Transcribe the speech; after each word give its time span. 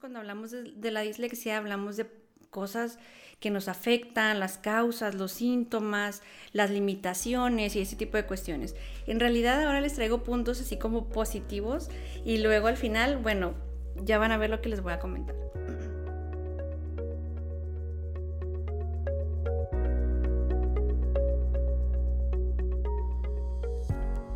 cuando 0.00 0.20
hablamos 0.20 0.52
de, 0.52 0.90
la 0.92 1.00
dislexia 1.00 1.58
hablamos 1.58 1.96
de 1.96 2.06
cosas 2.50 3.00
que 3.40 3.50
nos 3.50 3.66
afectan, 3.66 4.38
las 4.38 4.56
causas, 4.56 5.16
los 5.16 5.32
síntomas, 5.32 6.22
las 6.52 6.70
limitaciones 6.70 7.74
y 7.74 7.80
ese 7.80 7.96
tipo 7.96 8.16
de 8.16 8.24
cuestiones. 8.24 8.76
En 9.08 9.18
realidad 9.18 9.60
ahora 9.64 9.80
les 9.80 9.94
traigo 9.94 10.22
puntos 10.22 10.60
así 10.60 10.76
como 10.76 11.08
positivos 11.08 11.88
y 12.24 12.38
luego 12.38 12.68
al 12.68 12.76
final, 12.76 13.18
bueno, 13.18 13.54
ya 14.04 14.18
van 14.18 14.30
a 14.30 14.36
ver 14.36 14.50
lo 14.50 14.60
que 14.60 14.68
les 14.68 14.82
voy 14.82 14.92
a 14.92 15.00
comentar. 15.00 15.34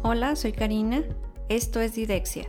Hola, 0.03 0.35
soy 0.35 0.53
Karina. 0.53 1.05
Esto 1.49 1.81
es 1.81 1.95
Didexia 1.95 2.49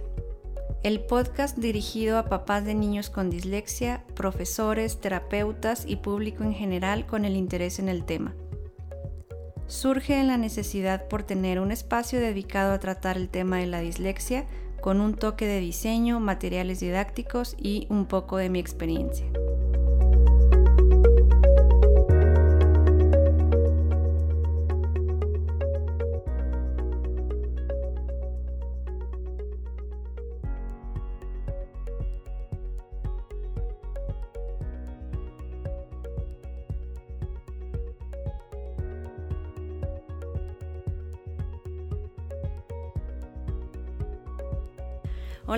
el 0.83 0.99
podcast 0.99 1.57
dirigido 1.57 2.17
a 2.17 2.25
papás 2.25 2.65
de 2.65 2.75
niños 2.75 3.09
con 3.09 3.29
dislexia, 3.29 4.03
profesores, 4.15 4.99
terapeutas 4.99 5.85
y 5.87 5.95
público 5.95 6.43
en 6.43 6.53
general 6.53 7.05
con 7.05 7.23
el 7.23 7.37
interés 7.37 7.79
en 7.79 7.87
el 7.87 8.03
tema. 8.03 8.35
Surge 9.67 10.19
en 10.19 10.27
la 10.27 10.37
necesidad 10.37 11.07
por 11.07 11.23
tener 11.23 11.61
un 11.61 11.71
espacio 11.71 12.19
dedicado 12.19 12.73
a 12.73 12.79
tratar 12.79 13.15
el 13.15 13.29
tema 13.29 13.59
de 13.59 13.67
la 13.67 13.79
dislexia 13.79 14.45
con 14.81 14.99
un 14.99 15.13
toque 15.13 15.47
de 15.47 15.61
diseño, 15.61 16.19
materiales 16.19 16.81
didácticos 16.81 17.55
y 17.57 17.87
un 17.89 18.05
poco 18.05 18.35
de 18.35 18.49
mi 18.49 18.59
experiencia. 18.59 19.32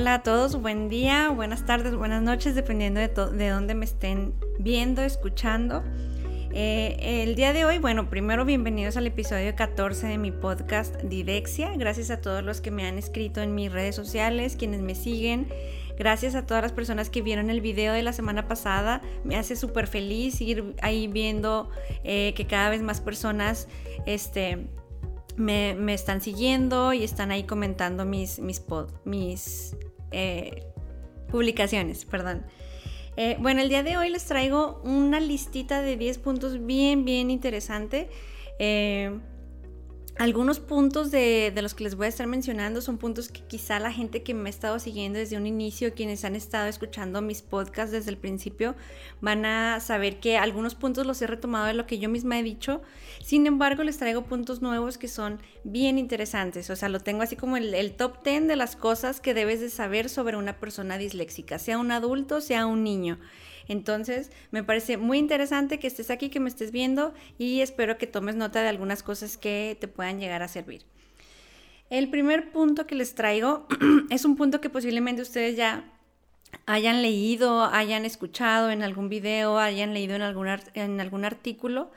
Hola 0.06 0.14
a 0.14 0.22
todos, 0.22 0.62
buen 0.62 0.88
día, 0.88 1.32
buenas 1.32 1.66
tardes, 1.66 1.96
buenas 1.96 2.22
noches, 2.22 2.54
dependiendo 2.54 3.00
de, 3.00 3.08
de 3.08 3.50
dónde 3.50 3.74
me 3.74 3.86
estén 3.86 4.36
viendo, 4.60 5.02
escuchando. 5.02 5.84
Eh, 6.52 7.24
el 7.24 7.34
día 7.34 7.54
de 7.54 7.66
hoy, 7.66 7.80
bueno, 7.80 8.08
primero 8.08 8.46
bienvenidos 8.46 8.98
al 8.98 9.08
episodio 9.08 9.56
14 9.56 10.06
de 10.06 10.20
mi 10.20 10.32
podcast 10.32 10.96
Didexia. 11.02 11.76
Gracias 11.76 12.12
a 12.12 12.22
todos 12.22 12.44
los 12.44 12.62
que 12.62 12.70
me 12.70 12.86
han 12.86 13.00
escrito 13.00 13.42
en 13.42 13.56
mis 13.56 13.72
redes 13.72 13.96
sociales, 13.96 14.56
quienes 14.56 14.84
me 14.84 14.94
siguen. 14.94 15.48
Gracias 15.98 16.36
a 16.36 16.46
todas 16.46 16.62
las 16.62 16.72
personas 16.72 17.10
que 17.10 17.24
vieron 17.24 17.50
el 17.50 17.62
video 17.62 17.92
de 17.92 18.04
la 18.04 18.14
semana 18.14 18.48
pasada. 18.48 19.02
Me 19.24 19.38
hace 19.38 19.56
súper 19.56 19.88
feliz 19.88 20.40
ir 20.40 20.76
ahí 20.84 21.08
viendo 21.08 21.72
eh, 22.04 22.36
que 22.36 22.46
cada 22.46 22.70
vez 22.70 22.84
más 22.84 23.02
personas 23.02 23.68
este, 24.06 24.68
me, 25.36 25.94
están 25.96 26.22
siguiendo 26.22 26.94
y 26.94 27.04
están 27.04 27.32
ahí 27.32 27.46
comentando 27.46 28.06
mis, 28.06 28.38
mis, 28.38 28.62
mis 29.04 29.76
eh, 30.12 30.64
publicaciones, 31.30 32.06
perdón. 32.06 32.46
Eh, 33.18 33.38
bueno, 33.40 33.62
el 33.62 33.70
día 33.70 33.84
de 33.84 33.98
hoy 33.98 34.10
les 34.10 34.26
traigo 34.26 34.82
una 34.84 35.20
listita 35.20 35.82
de 35.82 35.96
10 35.98 36.18
puntos 36.20 36.66
bien, 36.66 37.06
bien 37.06 37.32
interesante. 37.32 38.10
Eh, 38.60 39.18
algunos 40.18 40.62
puntos 40.62 41.12
de, 41.12 41.52
los 41.62 41.74
que 41.74 41.84
les 41.84 41.96
voy 41.96 42.06
a 42.06 42.10
estar 42.10 42.26
mencionando 42.26 42.80
son 42.80 42.98
puntos 42.98 43.28
que 43.28 43.42
quizá 43.42 43.80
la 43.80 43.92
gente 43.92 44.24
que 44.24 44.34
me 44.34 44.48
ha 44.48 44.50
estado 44.50 44.80
siguiendo 44.80 45.20
desde 45.20 45.36
un 45.36 45.46
inicio, 45.46 45.94
quienes 45.94 46.24
han 46.24 46.38
estado 46.38 46.68
escuchando 46.68 47.22
mis 47.22 47.42
podcasts 47.42 47.92
desde 47.92 48.12
el 48.12 48.18
principio, 48.18 48.76
van 49.20 49.46
a 49.46 49.82
saber 49.82 50.22
que 50.22 50.38
algunos 50.38 50.74
puntos 50.74 51.06
los 51.06 51.22
he 51.22 51.28
retomado 51.28 51.66
de 51.66 51.74
lo 51.74 51.86
que 51.86 52.00
yo 52.00 52.08
misma 52.08 52.40
he 52.40 52.44
dicho. 52.44 52.82
Sin 53.22 53.46
embargo, 53.46 53.84
les 53.84 53.98
traigo 53.98 54.24
puntos 54.24 54.62
nuevos 54.62 54.98
que 54.98 55.10
son 55.10 55.40
bien 55.66 55.98
interesantes. 55.98 56.70
O 56.70 56.78
sea, 56.78 56.88
lo 56.88 57.02
tengo 57.02 57.22
así 57.22 57.36
como 57.36 57.58
el, 57.58 57.74
el 57.74 57.94
top 57.94 58.24
10 58.24 58.48
de 58.48 58.56
las 58.56 58.78
cosas 58.78 59.20
que 59.20 59.34
debes 59.34 59.60
de 59.60 59.70
saber 59.70 60.08
sobre 60.08 60.38
una 60.38 60.60
persona 60.62 60.98
disléxica, 60.98 61.60
sea 61.60 61.78
un 61.78 61.92
adulto, 61.92 62.40
sea 62.40 62.68
un 62.68 62.86
niño. 62.86 63.20
Entonces, 63.68 64.32
me 64.52 64.64
parece 64.64 64.98
muy 64.98 65.18
interesante 65.18 65.80
que 65.80 65.88
estés 65.88 66.10
aquí, 66.10 66.30
que 66.30 66.40
me 66.40 66.50
estés 66.50 66.72
viendo 66.72 67.14
y 67.38 67.62
espero 67.62 67.98
que 67.98 68.08
tomes 68.08 68.36
nota 68.36 68.62
de 68.62 68.70
algunas 68.70 69.04
cosas 69.04 69.38
que 69.38 69.78
te 69.80 69.88
puedan 69.88 70.20
llegar 70.20 70.42
a 70.42 70.48
servir. 70.48 70.86
El 71.90 72.10
primer 72.10 72.52
punto 72.52 72.88
que 72.88 72.96
les 72.96 73.16
traigo 73.16 73.68
es 74.10 74.26
un 74.26 74.36
punto 74.36 74.62
que 74.62 74.70
posiblemente 74.70 75.22
ustedes 75.22 75.56
ya 75.56 75.92
hayan 76.66 77.02
leído, 77.02 77.64
hayan 77.66 78.06
escuchado 78.06 78.72
en 78.72 78.82
algún 78.82 79.10
video, 79.10 79.58
hayan 79.58 79.94
leído 79.94 80.16
en 80.16 80.22
algún, 80.22 80.48
en 80.74 81.00
algún 81.00 81.26
artículo 81.26 81.92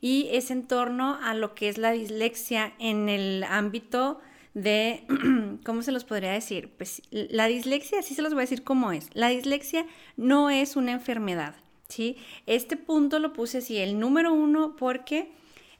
y 0.00 0.28
es 0.32 0.50
en 0.50 0.66
torno 0.66 1.18
a 1.22 1.34
lo 1.34 1.54
que 1.54 1.68
es 1.68 1.78
la 1.78 1.92
dislexia 1.92 2.74
en 2.78 3.08
el 3.08 3.44
ámbito 3.44 4.20
de, 4.54 5.04
¿cómo 5.64 5.82
se 5.82 5.92
los 5.92 6.04
podría 6.04 6.32
decir? 6.32 6.70
Pues 6.76 7.02
la 7.10 7.46
dislexia, 7.46 8.00
así 8.00 8.14
se 8.14 8.22
los 8.22 8.32
voy 8.32 8.40
a 8.40 8.48
decir 8.48 8.64
cómo 8.64 8.92
es. 8.92 9.08
La 9.14 9.28
dislexia 9.28 9.86
no 10.16 10.50
es 10.50 10.76
una 10.76 10.92
enfermedad, 10.92 11.54
¿sí? 11.88 12.16
Este 12.46 12.76
punto 12.76 13.18
lo 13.18 13.32
puse 13.32 13.58
así, 13.58 13.78
el 13.78 13.98
número 13.98 14.32
uno, 14.32 14.76
porque 14.76 15.32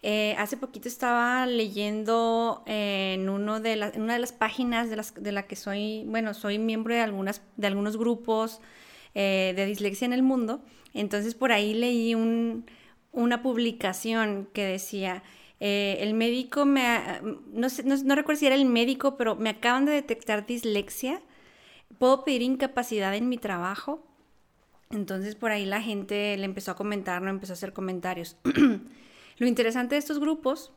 eh, 0.05 0.35
hace 0.37 0.57
poquito 0.57 0.89
estaba 0.89 1.47
leyendo 1.47 2.65
en, 2.67 3.29
uno 3.29 3.61
de 3.61 3.93
una 3.97 4.15
de 4.15 4.19
las 4.19 4.33
páginas 4.33 4.91
de, 4.91 4.97
las, 4.97 5.15
de 5.15 5.31
la 5.31 5.47
que 5.47 5.55
soy, 5.55 6.05
bueno, 6.07 6.35
soy 6.35 6.59
miembro 6.59 6.93
de, 6.93 7.01
algunas, 7.01 7.43
de 7.57 7.69
algunos 7.69 7.97
grupos 7.97 8.61
eh, 9.15 9.53
de 9.55 9.65
dislexia 9.65 10.07
en 10.07 10.13
el 10.13 10.25
mundo. 10.25 10.61
Entonces 10.93 11.35
por 11.37 11.53
ahí 11.53 11.75
leí 11.75 12.17
un, 12.17 12.67
una 13.13 13.43
publicación 13.43 14.49
que 14.53 14.65
decía, 14.65 15.23
eh, 15.65 15.99
el 16.01 16.15
médico 16.15 16.65
me, 16.65 16.99
no, 17.53 17.69
sé, 17.69 17.85
no, 17.85 18.17
recuerdo 18.17 18.41
si 18.41 18.47
era 18.47 18.57
el 18.57 18.65
médico, 18.65 19.17
pero 19.17 19.37
me 19.37 19.51
acaban 19.51 19.85
de 19.85 19.93
detectar 19.93 20.45
dislexia. 20.45 21.23
¿Puedo 21.99 22.25
pedir 22.25 22.43
incapacidad 22.43 23.15
en 23.15 23.29
mi 23.29 23.39
trabajo? 23.39 24.05
Entonces 24.91 25.37
por 25.37 25.53
ahí 25.53 25.65
la 25.65 25.81
gente 25.81 26.37
le 26.37 26.47
empezó 26.47 26.73
a 26.73 26.75
comentar, 26.75 27.23
no 27.23 27.31
empezó 27.31 27.53
a 27.53 27.55
hacer 27.55 27.73
comentarios. 27.73 28.37
lo 29.39 29.47
interesante 29.47 29.95
de 29.95 30.01
estos 30.01 30.19
grupos, 30.19 30.73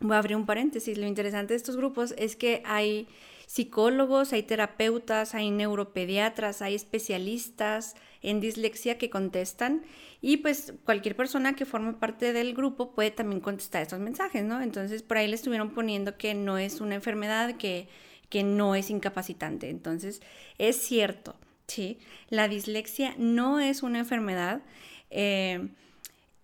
voy 0.00 0.14
a 0.14 0.18
abrir 0.18 0.36
un 0.36 0.46
paréntesis, 0.46 0.96
lo 0.96 1.08
interesante 1.08 1.54
de 1.54 1.56
estos 1.56 1.76
grupos 1.76 2.14
es 2.16 2.36
que 2.36 2.62
hay 2.66 3.08
psicólogos, 3.46 4.32
hay 4.32 4.42
terapeutas, 4.42 5.34
hay 5.34 5.50
neuropediatras, 5.50 6.62
hay 6.62 6.74
especialistas 6.74 7.94
en 8.22 8.40
dislexia 8.40 8.98
que 8.98 9.10
contestan 9.10 9.82
y 10.20 10.38
pues 10.38 10.72
cualquier 10.84 11.16
persona 11.16 11.54
que 11.54 11.66
forme 11.66 11.92
parte 11.92 12.32
del 12.32 12.54
grupo 12.54 12.92
puede 12.92 13.10
también 13.10 13.40
contestar 13.40 13.82
estos 13.82 14.00
mensajes, 14.00 14.44
¿no? 14.44 14.62
Entonces 14.62 15.02
por 15.02 15.18
ahí 15.18 15.28
le 15.28 15.34
estuvieron 15.34 15.70
poniendo 15.70 16.16
que 16.16 16.34
no 16.34 16.58
es 16.58 16.80
una 16.80 16.94
enfermedad, 16.94 17.56
que, 17.56 17.88
que 18.30 18.42
no 18.42 18.74
es 18.74 18.90
incapacitante. 18.90 19.68
Entonces 19.68 20.22
es 20.58 20.76
cierto, 20.76 21.36
¿sí? 21.66 21.98
La 22.30 22.48
dislexia 22.48 23.14
no 23.18 23.60
es 23.60 23.82
una 23.82 23.98
enfermedad. 23.98 24.62
Eh, 25.10 25.68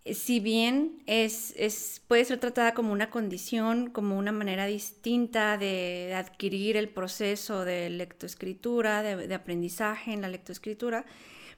si 0.07 0.41
bien 0.41 1.03
es, 1.07 1.53
es, 1.57 2.03
puede 2.09 2.25
ser 2.25 2.39
tratada 2.39 2.73
como 2.73 2.93
una 2.93 3.11
condición, 3.11 3.91
como 3.91 4.17
una 4.17 4.33
manera 4.33 4.67
distinta 4.67 5.59
de, 5.59 6.15
adquirir 6.17 6.77
el 6.77 6.89
proceso 6.89 7.65
de 7.65 7.91
lectoescritura, 7.91 9.03
de, 9.03 9.35
aprendizaje 9.35 10.13
en 10.13 10.23
la 10.23 10.29
lectoescritura, 10.29 11.05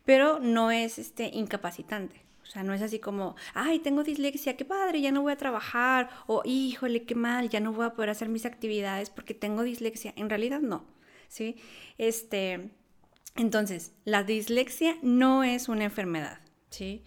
pero 0.04 0.40
no 0.40 0.70
es 0.70 0.98
este, 0.98 1.30
incapacitante. 1.32 2.20
O 2.42 2.46
sea, 2.46 2.64
no 2.64 2.74
es 2.74 2.82
así 2.82 2.98
como, 2.98 3.36
ay, 3.54 3.78
tengo 3.78 4.02
dislexia, 4.02 4.56
qué 4.56 4.64
padre, 4.64 5.00
ya 5.00 5.12
no 5.12 5.22
voy 5.22 5.32
a 5.32 5.36
trabajar, 5.36 6.10
o 6.26 6.42
híjole, 6.44 7.04
qué 7.04 7.14
mal, 7.14 7.48
ya 7.48 7.60
no 7.60 7.72
voy 7.72 7.86
a 7.86 7.94
poder 7.94 8.10
hacer 8.10 8.28
mis 8.28 8.44
actividades 8.44 9.08
porque 9.08 9.32
tengo 9.32 9.62
dislexia. 9.62 10.12
En 10.16 10.28
realidad 10.28 10.60
no, 10.60 10.84
¿sí? 11.28 11.56
Este, 11.96 12.70
entonces, 13.36 13.92
la 14.04 14.24
dislexia 14.24 14.96
no 15.00 15.44
es 15.44 15.68
una 15.68 15.84
enfermedad, 15.84 16.40
¿sí? 16.68 17.04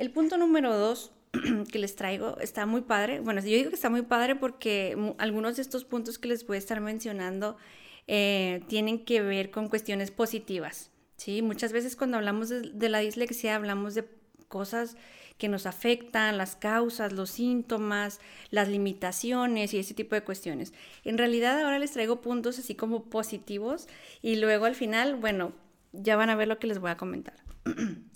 El 0.00 0.10
punto 0.10 0.38
número 0.38 0.74
dos 0.78 1.12
que 1.70 1.78
les 1.78 1.94
traigo 1.94 2.38
está 2.38 2.64
muy 2.64 2.80
padre. 2.80 3.20
Bueno, 3.20 3.42
yo 3.42 3.48
digo 3.48 3.68
que 3.68 3.76
está 3.76 3.90
muy 3.90 4.00
padre 4.00 4.34
porque 4.34 4.96
algunos 5.18 5.56
de 5.56 5.62
estos 5.62 5.84
puntos 5.84 6.18
que 6.18 6.26
les 6.26 6.46
voy 6.46 6.54
a 6.54 6.58
estar 6.58 6.80
mencionando 6.80 7.58
eh, 8.06 8.62
tienen 8.66 9.04
que 9.04 9.20
ver 9.20 9.50
con 9.50 9.68
cuestiones 9.68 10.10
positivas. 10.10 10.90
¿sí? 11.18 11.42
Muchas 11.42 11.74
veces 11.74 11.96
cuando 11.96 12.16
hablamos 12.16 12.48
de, 12.48 12.88
la 12.88 13.00
dislexia 13.00 13.54
hablamos 13.54 13.94
de 13.94 14.08
cosas 14.48 14.96
que 15.36 15.48
nos 15.48 15.66
afectan, 15.66 16.38
las 16.38 16.56
causas, 16.56 17.12
los 17.12 17.28
síntomas, 17.28 18.20
las 18.48 18.68
limitaciones 18.70 19.74
y 19.74 19.80
ese 19.80 19.92
tipo 19.92 20.14
de 20.14 20.24
cuestiones. 20.24 20.72
En 21.04 21.18
realidad 21.18 21.60
ahora 21.60 21.78
les 21.78 21.92
traigo 21.92 22.22
puntos 22.22 22.58
así 22.58 22.74
como 22.74 23.04
positivos 23.10 23.86
y 24.22 24.36
luego 24.36 24.64
al 24.64 24.74
final, 24.74 25.16
bueno, 25.16 25.52
ya 25.92 26.16
van 26.16 26.30
a 26.30 26.36
ver 26.36 26.48
lo 26.48 26.58
que 26.58 26.68
les 26.68 26.78
voy 26.78 26.90
a 26.90 26.96
comentar. 26.96 27.34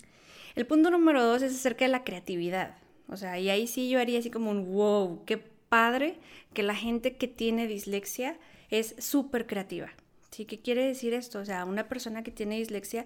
El 0.55 0.65
punto 0.65 0.89
número 0.89 1.23
dos 1.23 1.41
es 1.41 1.53
acerca 1.53 1.85
de 1.85 1.91
la 1.91 2.03
creatividad. 2.03 2.77
O 3.07 3.17
sea, 3.17 3.39
y 3.39 3.49
ahí 3.49 3.67
sí 3.67 3.89
yo 3.89 3.99
haría 3.99 4.19
así 4.19 4.31
como 4.31 4.51
un 4.51 4.73
wow, 4.73 5.23
qué 5.25 5.37
padre 5.37 6.17
que 6.53 6.63
la 6.63 6.75
gente 6.75 7.17
que 7.17 7.27
tiene 7.27 7.67
dislexia 7.67 8.37
es 8.69 8.95
súper 8.97 9.45
creativa. 9.47 9.91
¿Sí? 10.31 10.45
¿Qué 10.45 10.59
quiere 10.59 10.85
decir 10.85 11.13
esto? 11.13 11.39
O 11.39 11.45
sea, 11.45 11.65
una 11.65 11.87
persona 11.87 12.23
que 12.23 12.31
tiene 12.31 12.57
dislexia 12.57 13.05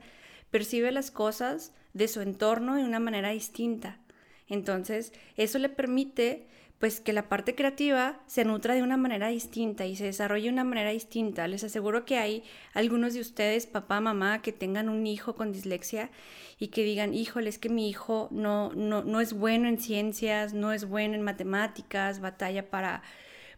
percibe 0.52 0.92
las 0.92 1.12
cosas 1.12 1.74
de 1.94 2.08
su 2.08 2.22
entorno 2.22 2.76
de 2.76 2.84
una 2.84 3.00
manera 3.00 3.32
distinta. 3.32 4.00
Entonces, 4.48 5.14
eso 5.36 5.60
le 5.60 5.70
permite 5.70 6.48
pues 6.80 7.02
que 7.02 7.12
la 7.12 7.28
parte 7.28 7.56
creativa 7.56 8.22
se 8.26 8.46
nutra 8.46 8.74
de 8.74 8.84
una 8.84 8.96
manera 8.96 9.28
distinta 9.28 9.86
y 9.86 9.98
se 9.98 10.06
desarrolle 10.06 10.46
de 10.46 10.54
una 10.54 10.64
manera 10.64 10.92
distinta. 10.92 11.46
Les 11.48 11.64
aseguro 11.66 12.06
que 12.06 12.18
hay 12.18 12.44
algunos 12.74 13.14
de 13.14 13.20
ustedes, 13.20 13.68
papá, 13.68 14.00
mamá, 14.00 14.42
que 14.42 14.54
tengan 14.54 14.88
un 14.88 15.06
hijo 15.06 15.36
con 15.36 15.52
dislexia 15.52 16.10
y 16.58 16.70
que 16.70 16.84
digan, 16.84 17.14
híjole, 17.14 17.50
es 17.50 17.60
que 17.60 17.68
mi 17.68 17.90
hijo 17.90 18.30
no, 18.32 18.72
no, 18.74 19.04
no 19.04 19.20
es 19.20 19.34
bueno 19.34 19.68
en 19.68 19.78
ciencias, 19.78 20.54
no 20.54 20.72
es 20.72 20.86
bueno 20.86 21.16
en 21.16 21.22
matemáticas, 21.22 22.22
batalla 22.22 22.70
para, 22.70 23.04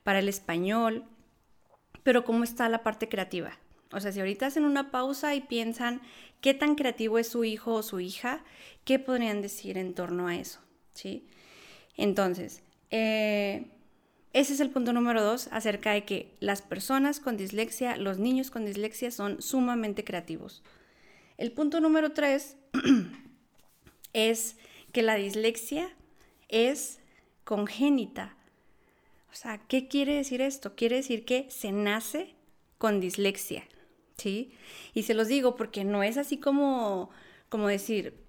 para 0.01 0.17
el 0.17 0.27
español, 0.27 1.05
pero 2.01 2.23
¿cómo 2.23 2.43
está 2.43 2.69
la 2.69 2.81
parte 2.81 3.07
creativa? 3.07 3.59
O 3.93 3.99
sea, 3.99 4.11
si 4.11 4.19
ahorita 4.19 4.47
hacen 4.47 4.65
una 4.65 4.89
pausa 4.89 5.35
y 5.35 5.41
piensan 5.41 6.01
qué 6.39 6.55
tan 6.55 6.73
creativo 6.73 7.19
es 7.19 7.27
su 7.27 7.43
hijo 7.43 7.73
o 7.73 7.83
su 7.83 7.99
hija, 7.99 8.43
¿qué 8.83 8.97
podrían 8.97 9.43
decir 9.43 9.77
en 9.77 9.93
torno 9.93 10.27
a 10.27 10.35
eso? 10.35 10.59
¿Sí? 10.93 11.27
Entonces, 11.97 12.63
eh, 12.91 13.65
ese 14.33 14.53
es 14.53 14.59
el 14.59 14.69
punto 14.69 14.93
número 14.93 15.23
dos 15.23 15.49
acerca 15.51 15.91
de 15.91 16.05
que 16.05 16.33
las 16.39 16.61
personas 16.61 17.19
con 17.19 17.35
dislexia, 17.35 17.97
los 17.97 18.17
niños 18.17 18.49
con 18.49 18.65
dislexia 18.65 19.11
son 19.11 19.41
sumamente 19.41 20.03
creativos. 20.03 20.63
El 21.37 21.51
punto 21.51 21.81
número 21.81 22.11
tres 22.11 22.55
es 24.13 24.57
que 24.93 25.01
la 25.01 25.15
dislexia 25.15 25.89
es 26.47 26.99
congénita. 27.43 28.37
O 29.31 29.35
sea, 29.35 29.57
¿qué 29.67 29.87
quiere 29.87 30.15
decir 30.15 30.41
esto? 30.41 30.75
Quiere 30.75 30.97
decir 30.97 31.25
que 31.25 31.47
se 31.49 31.71
nace 31.71 32.35
con 32.77 32.99
dislexia, 32.99 33.63
¿sí? 34.17 34.53
Y 34.93 35.03
se 35.03 35.13
los 35.13 35.27
digo 35.27 35.55
porque 35.55 35.83
no 35.83 36.03
es 36.03 36.17
así 36.17 36.37
como, 36.37 37.09
como 37.49 37.67
decir, 37.67 38.20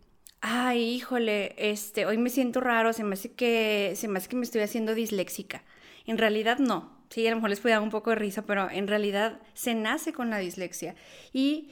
ay, 0.43 0.83
híjole, 0.83 1.55
este, 1.57 2.05
hoy 2.05 2.19
me 2.19 2.29
siento 2.29 2.61
raro, 2.61 2.93
se 2.93 3.05
me 3.05 3.15
hace 3.15 3.33
que, 3.33 3.95
se 3.97 4.09
me 4.09 4.19
hace 4.19 4.29
que 4.29 4.37
me 4.37 4.45
estoy 4.45 4.61
haciendo 4.61 4.95
disléxica. 4.95 5.63
En 6.05 6.19
realidad 6.19 6.59
no. 6.59 7.01
Sí, 7.11 7.27
a 7.27 7.31
lo 7.31 7.37
mejor 7.37 7.51
les 7.51 7.61
puede 7.61 7.75
dar 7.75 7.83
un 7.83 7.91
poco 7.91 8.11
de 8.11 8.17
risa, 8.17 8.43
pero 8.43 8.69
en 8.71 8.89
realidad 8.89 9.41
se 9.55 9.75
nace 9.75 10.13
con 10.13 10.31
la 10.31 10.39
dislexia. 10.39 10.97
Y 11.33 11.71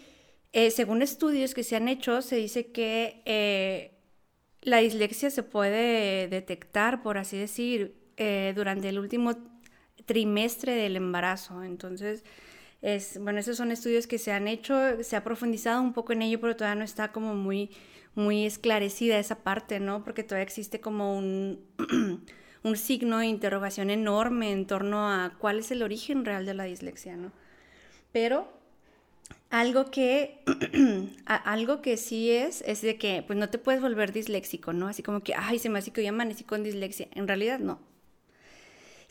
eh, 0.52 0.70
según 0.70 1.02
estudios 1.02 1.54
que 1.54 1.64
se 1.64 1.76
han 1.76 1.88
hecho, 1.88 2.22
se 2.22 2.36
dice 2.36 2.70
que 2.72 3.22
eh, 3.24 3.98
la 4.62 4.78
dislexia 4.78 5.30
se 5.30 5.42
puede 5.42 6.28
detectar, 6.28 7.02
por 7.02 7.18
así 7.18 7.38
decir, 7.38 7.96
eh, 8.18 8.52
durante 8.54 8.88
el 8.90 8.98
último 8.98 9.34
trimestre 10.06 10.74
del 10.74 10.96
embarazo. 10.96 11.64
Entonces, 11.64 12.22
es, 12.82 13.18
bueno, 13.20 13.40
esos 13.40 13.56
son 13.56 13.72
estudios 13.72 14.06
que 14.06 14.18
se 14.18 14.32
han 14.32 14.46
hecho, 14.46 15.02
se 15.02 15.16
ha 15.16 15.24
profundizado 15.24 15.82
un 15.82 15.92
poco 15.92 16.12
en 16.12 16.22
ello, 16.22 16.40
pero 16.40 16.54
todavía 16.54 16.78
no 16.78 16.84
está 16.84 17.12
como 17.12 17.34
muy 17.34 17.70
muy 18.14 18.46
esclarecida 18.46 19.18
esa 19.18 19.36
parte, 19.36 19.80
¿no? 19.80 20.04
Porque 20.04 20.22
todavía 20.22 20.44
existe 20.44 20.80
como 20.80 21.16
un, 21.16 21.60
un 22.62 22.76
signo 22.76 23.18
de 23.18 23.26
interrogación 23.26 23.90
enorme 23.90 24.52
en 24.52 24.66
torno 24.66 25.08
a 25.08 25.34
cuál 25.38 25.60
es 25.60 25.70
el 25.70 25.82
origen 25.82 26.24
real 26.24 26.46
de 26.46 26.54
la 26.54 26.64
dislexia, 26.64 27.16
¿no? 27.16 27.32
Pero 28.12 28.48
algo 29.50 29.90
que, 29.90 30.42
algo 31.26 31.82
que 31.82 31.96
sí 31.96 32.30
es, 32.30 32.62
es 32.66 32.80
de 32.82 32.96
que 32.96 33.22
pues 33.26 33.38
no 33.38 33.50
te 33.50 33.58
puedes 33.58 33.80
volver 33.80 34.12
disléxico, 34.12 34.72
¿no? 34.72 34.88
Así 34.88 35.02
como 35.02 35.20
que, 35.20 35.34
ay, 35.34 35.58
se 35.58 35.68
me 35.68 35.78
hace 35.78 35.92
que 35.92 36.00
hoy 36.00 36.06
amanecí 36.06 36.44
con 36.44 36.62
dislexia. 36.62 37.08
En 37.12 37.26
realidad 37.28 37.58
no. 37.58 37.89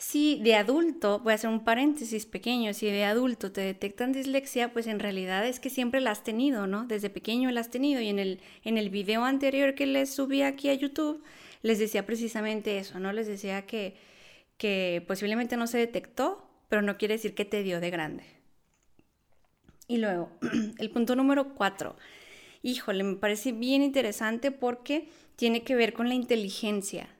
Si 0.00 0.40
de 0.42 0.54
adulto, 0.54 1.18
voy 1.18 1.32
a 1.32 1.34
hacer 1.34 1.50
un 1.50 1.62
paréntesis 1.62 2.24
pequeño, 2.24 2.72
si 2.72 2.86
de 2.86 3.04
adulto 3.04 3.52
te 3.52 3.60
detectan 3.60 4.12
dislexia, 4.12 4.72
pues 4.72 4.86
en 4.86 4.98
realidad 4.98 5.46
es 5.46 5.60
que 5.60 5.68
siempre 5.68 6.00
la 6.00 6.10
has 6.10 6.24
tenido, 6.24 6.66
¿no? 6.66 6.86
Desde 6.86 7.10
pequeño 7.10 7.50
la 7.50 7.60
has 7.60 7.70
tenido 7.70 8.00
y 8.00 8.08
en 8.08 8.18
el, 8.18 8.40
en 8.64 8.78
el 8.78 8.88
video 8.88 9.24
anterior 9.24 9.74
que 9.74 9.84
les 9.84 10.10
subí 10.10 10.40
aquí 10.40 10.70
a 10.70 10.74
YouTube, 10.74 11.22
les 11.60 11.78
decía 11.78 12.06
precisamente 12.06 12.78
eso, 12.78 12.98
¿no? 12.98 13.12
Les 13.12 13.26
decía 13.26 13.66
que, 13.66 13.94
que 14.56 15.04
posiblemente 15.06 15.58
no 15.58 15.66
se 15.66 15.76
detectó, 15.76 16.48
pero 16.70 16.80
no 16.80 16.96
quiere 16.96 17.16
decir 17.16 17.34
que 17.34 17.44
te 17.44 17.62
dio 17.62 17.78
de 17.78 17.90
grande. 17.90 18.24
Y 19.86 19.98
luego, 19.98 20.30
el 20.78 20.88
punto 20.88 21.14
número 21.14 21.54
cuatro. 21.54 21.96
Híjole, 22.62 23.04
me 23.04 23.16
parece 23.16 23.52
bien 23.52 23.82
interesante 23.82 24.50
porque 24.50 25.10
tiene 25.36 25.62
que 25.62 25.74
ver 25.74 25.92
con 25.92 26.08
la 26.08 26.14
inteligencia, 26.14 27.10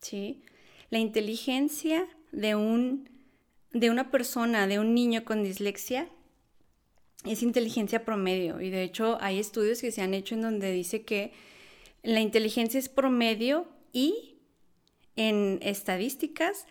¿sí? 0.00 0.44
La 0.90 1.00
inteligencia 1.00 2.06
de, 2.32 2.54
un, 2.54 3.08
de 3.72 3.90
una 3.90 4.10
persona, 4.10 4.66
de 4.66 4.78
un 4.78 4.94
niño 4.94 5.24
con 5.24 5.42
dislexia, 5.42 6.08
es 7.24 7.42
inteligencia 7.42 8.04
promedio. 8.04 8.60
Y 8.60 8.70
de 8.70 8.82
hecho 8.82 9.18
hay 9.20 9.38
estudios 9.38 9.80
que 9.80 9.92
se 9.92 10.02
han 10.02 10.14
hecho 10.14 10.34
en 10.34 10.42
donde 10.42 10.72
dice 10.72 11.02
que 11.02 11.32
la 12.02 12.20
inteligencia 12.20 12.78
es 12.78 12.88
promedio 12.88 13.68
y 13.92 14.36
en 15.16 15.58
estadísticas 15.62 16.66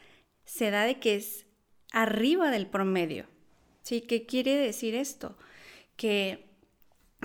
se 0.46 0.72
da 0.72 0.86
de 0.86 1.00
que 1.00 1.16
es 1.16 1.46
arriba 1.92 2.52
del 2.52 2.68
promedio. 2.68 3.28
¿Sí? 3.82 4.02
¿Qué 4.02 4.26
quiere 4.26 4.56
decir 4.56 4.96
esto? 4.96 5.38
Que 5.96 6.46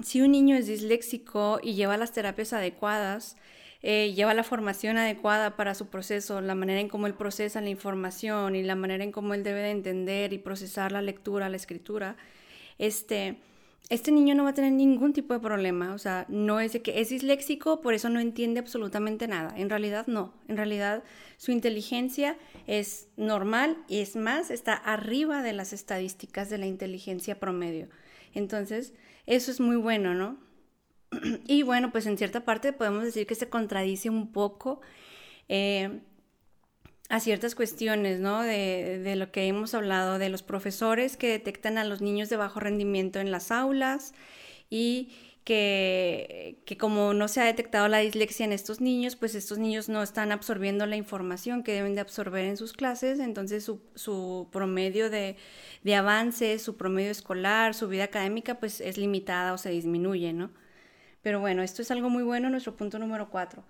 si 0.03 0.21
un 0.21 0.33
niño 0.33 0.57
es 0.57 0.67
disléxico 0.67 1.61
y 1.63 1.75
lleva 1.75 1.97
las 1.97 2.13
terapias 2.13 2.53
adecuadas, 2.53 3.37
eh, 3.83 4.13
lleva 4.15 4.33
la 4.33 4.45
formación 4.45 4.97
adecuada 4.97 5.57
para 5.57 5.75
su 5.75 5.89
proceso, 5.89 6.41
la 6.41 6.55
manera 6.55 6.81
en 6.81 6.89
cómo 6.89 7.07
él 7.07 7.15
procesa 7.15 7.61
la 7.61 7.69
información 7.69 8.55
y 8.55 8.63
la 8.63 8.77
manera 8.77 9.03
en 9.03 9.11
cómo 9.11 9.35
él 9.35 9.43
debe 9.43 9.61
de 9.61 9.71
entender 9.71 10.33
y 10.33 10.39
procesar 10.39 10.93
la 10.93 11.03
lectura, 11.03 11.49
la 11.49 11.57
escritura, 11.57 12.17
este, 12.79 13.39
este 13.89 14.13
niño 14.13 14.35
no 14.35 14.45
va 14.45 14.51
a 14.51 14.55
tener 14.55 14.73
ningún 14.73 15.13
tipo 15.13 15.35
de 15.35 15.41
problema. 15.41 15.95
O 15.95 15.99
sea, 15.99 16.27
no 16.29 16.61
es 16.61 16.79
que 16.81 17.01
es 17.01 17.09
disléxico, 17.09 17.81
por 17.81 17.93
eso 17.95 18.09
no 18.09 18.21
entiende 18.21 18.61
absolutamente 18.61 19.27
nada. 19.27 19.53
En 19.57 19.69
realidad 19.69 20.07
no. 20.07 20.33
En 20.49 20.57
realidad 20.57 21.03
su 21.37 21.51
inteligencia 21.51 22.37
es 22.69 23.09
normal 23.17 23.77
y 23.89 23.99
es 23.99 24.15
más, 24.15 24.51
está 24.51 24.75
arriba 24.75 25.43
de 25.43 25.53
las 25.53 25.73
estadísticas 25.73 26.51
de 26.51 26.59
la 26.59 26.67
inteligencia 26.67 27.41
promedio. 27.41 27.89
Entonces, 28.33 28.95
eso 29.27 29.51
es 29.51 29.61
muy 29.61 29.77
bueno, 29.77 30.15
¿no? 30.15 30.39
Y 31.47 31.63
bueno, 31.63 31.93
pues 31.93 32.07
en 32.07 32.19
cierta 32.19 32.45
parte 32.45 32.73
podemos 32.73 33.05
decir 33.05 33.27
que 33.27 33.35
se 33.35 33.49
contradice 33.49 34.11
un 34.11 34.33
poco 34.33 34.81
eh, 35.49 36.01
a 37.09 37.21
ciertas 37.21 37.55
cuestiones, 37.55 38.21
¿no? 38.21 38.43
De, 38.43 38.99
de, 38.99 39.17
lo 39.17 39.31
que 39.31 39.47
hemos 39.47 39.75
hablado, 39.75 40.19
de 40.19 40.31
los 40.31 40.43
profesores 40.43 41.17
que 41.17 41.29
detectan 41.29 41.79
a 41.79 41.85
los 41.85 42.01
niños 42.01 42.29
de 42.31 42.37
bajo 42.37 42.61
rendimiento 42.61 43.21
en 43.21 43.31
las 43.31 43.51
aulas 43.51 44.15
y 44.71 45.13
que, 45.45 46.63
que, 46.65 46.77
como 46.79 47.15
no 47.15 47.29
se 47.29 47.41
ha 47.41 47.45
detectado 47.45 47.89
la 47.89 47.99
dislexia 47.99 48.45
en 48.45 48.53
estos 48.53 48.81
niños, 48.81 49.17
pues 49.17 49.35
estos 49.35 49.59
niños 49.59 49.89
no 49.89 50.03
están 50.03 50.31
absorbiendo 50.33 50.87
la 50.87 50.97
información 50.97 51.65
que 51.65 51.73
deben 51.73 51.95
de 51.95 52.01
absorber 52.01 52.45
en 52.45 52.57
sus 52.57 52.73
clases, 52.73 53.19
entonces 53.19 53.65
su, 53.65 53.83
su 53.95 54.49
promedio 54.53 55.11
de, 55.11 55.37
de 55.83 55.95
avance, 55.97 56.59
su 56.61 56.77
promedio 56.77 57.11
escolar, 57.11 57.75
su 57.75 57.89
vida 57.89 58.05
académica, 58.05 58.61
pues 58.61 58.81
es 58.81 58.97
limitada 58.99 59.53
o 59.53 59.59
se 59.59 59.71
disminuye, 59.71 60.33
¿no? 60.33 60.51
Pero 61.23 61.41
bueno, 61.41 61.63
esto 61.63 61.83
es 61.83 61.91
algo 61.91 62.11
muy 62.11 62.23
bueno, 62.23 62.51
nuestro 62.51 62.77
punto 62.77 62.99
número 62.99 63.31
cuatro. 63.31 63.65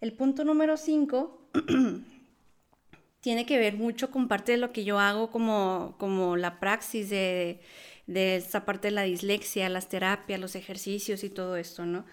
El 0.00 0.12
punto 0.12 0.44
número 0.44 0.76
cinco 0.76 1.48
tiene 3.20 3.46
que 3.46 3.58
ver 3.58 3.74
mucho 3.74 4.10
con 4.10 4.28
parte 4.28 4.52
de 4.52 4.58
lo 4.58 4.72
que 4.72 4.84
yo 4.84 4.98
hago 4.98 5.30
como, 5.30 5.94
como 5.98 6.36
la 6.36 6.60
praxis 6.60 7.08
de, 7.08 7.60
de 8.06 8.36
esta 8.36 8.64
parte 8.64 8.88
de 8.88 8.92
la 8.92 9.02
dislexia, 9.02 9.68
las 9.68 9.88
terapias, 9.88 10.40
los 10.40 10.54
ejercicios 10.54 11.24
y 11.24 11.30
todo 11.30 11.56
esto, 11.56 11.86
¿no? 11.86 12.04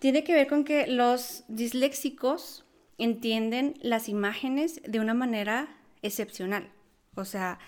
Tiene 0.00 0.24
que 0.24 0.34
ver 0.34 0.48
con 0.48 0.64
que 0.64 0.86
los 0.86 1.44
disléxicos 1.48 2.64
entienden 2.98 3.74
las 3.80 4.08
imágenes 4.08 4.80
de 4.86 5.00
una 5.00 5.14
manera 5.14 5.76
excepcional. 6.02 6.68
O 7.14 7.24
sea, 7.24 7.58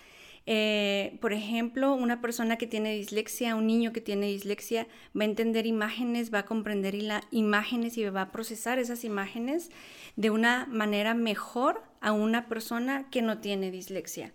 eh, 0.49 1.19
por 1.21 1.33
ejemplo, 1.33 1.93
una 1.95 2.21
persona 2.21 2.57
que 2.57 2.69
tiene 2.69 2.95
dislexia, 2.95 3.57
un 3.57 3.67
niño 3.67 3.93
que 3.93 4.01
tiene 4.01 4.27
dislexia, 4.27 4.87
va 5.19 5.23
a 5.23 5.25
entender 5.25 5.67
imágenes, 5.67 6.33
va 6.33 6.41
a 6.41 6.47
comprender 6.47 6.97
imágenes 7.33 7.99
y 7.99 8.05
va 8.05 8.23
a 8.23 8.33
procesar 8.33 8.79
esas 8.79 9.03
imágenes 9.03 9.71
de 10.15 10.31
una 10.31 10.67
manera 10.67 11.15
mejor 11.15 11.83
a 12.01 12.13
una 12.13 12.47
persona 12.47 13.11
que 13.11 13.23
no 13.23 13.39
tiene 13.39 13.73
dislexia. 13.73 14.33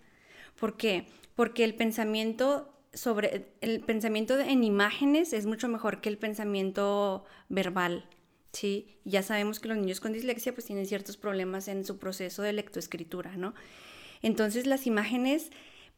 ¿Por 0.60 0.76
qué? 0.76 1.06
Porque 1.34 1.64
el 1.64 1.74
pensamiento 1.74 2.68
sobre 2.92 3.46
el 3.62 3.80
pensamiento 3.80 4.38
en 4.38 4.64
imágenes 4.64 5.32
es 5.32 5.46
mucho 5.46 5.66
mejor 5.66 6.02
que 6.02 6.10
el 6.10 6.18
pensamiento 6.18 7.24
verbal. 7.48 8.06
Sí, 8.52 8.98
ya 9.04 9.22
sabemos 9.22 9.60
que 9.60 9.68
los 9.68 9.78
niños 9.78 10.00
con 10.00 10.12
dislexia 10.12 10.52
pues 10.52 10.66
tienen 10.66 10.84
ciertos 10.84 11.16
problemas 11.16 11.68
en 11.68 11.86
su 11.86 11.98
proceso 11.98 12.42
de 12.42 12.52
lectoescritura, 12.52 13.34
¿no? 13.38 13.54
Entonces 14.20 14.66
las 14.66 14.86
imágenes 14.86 15.50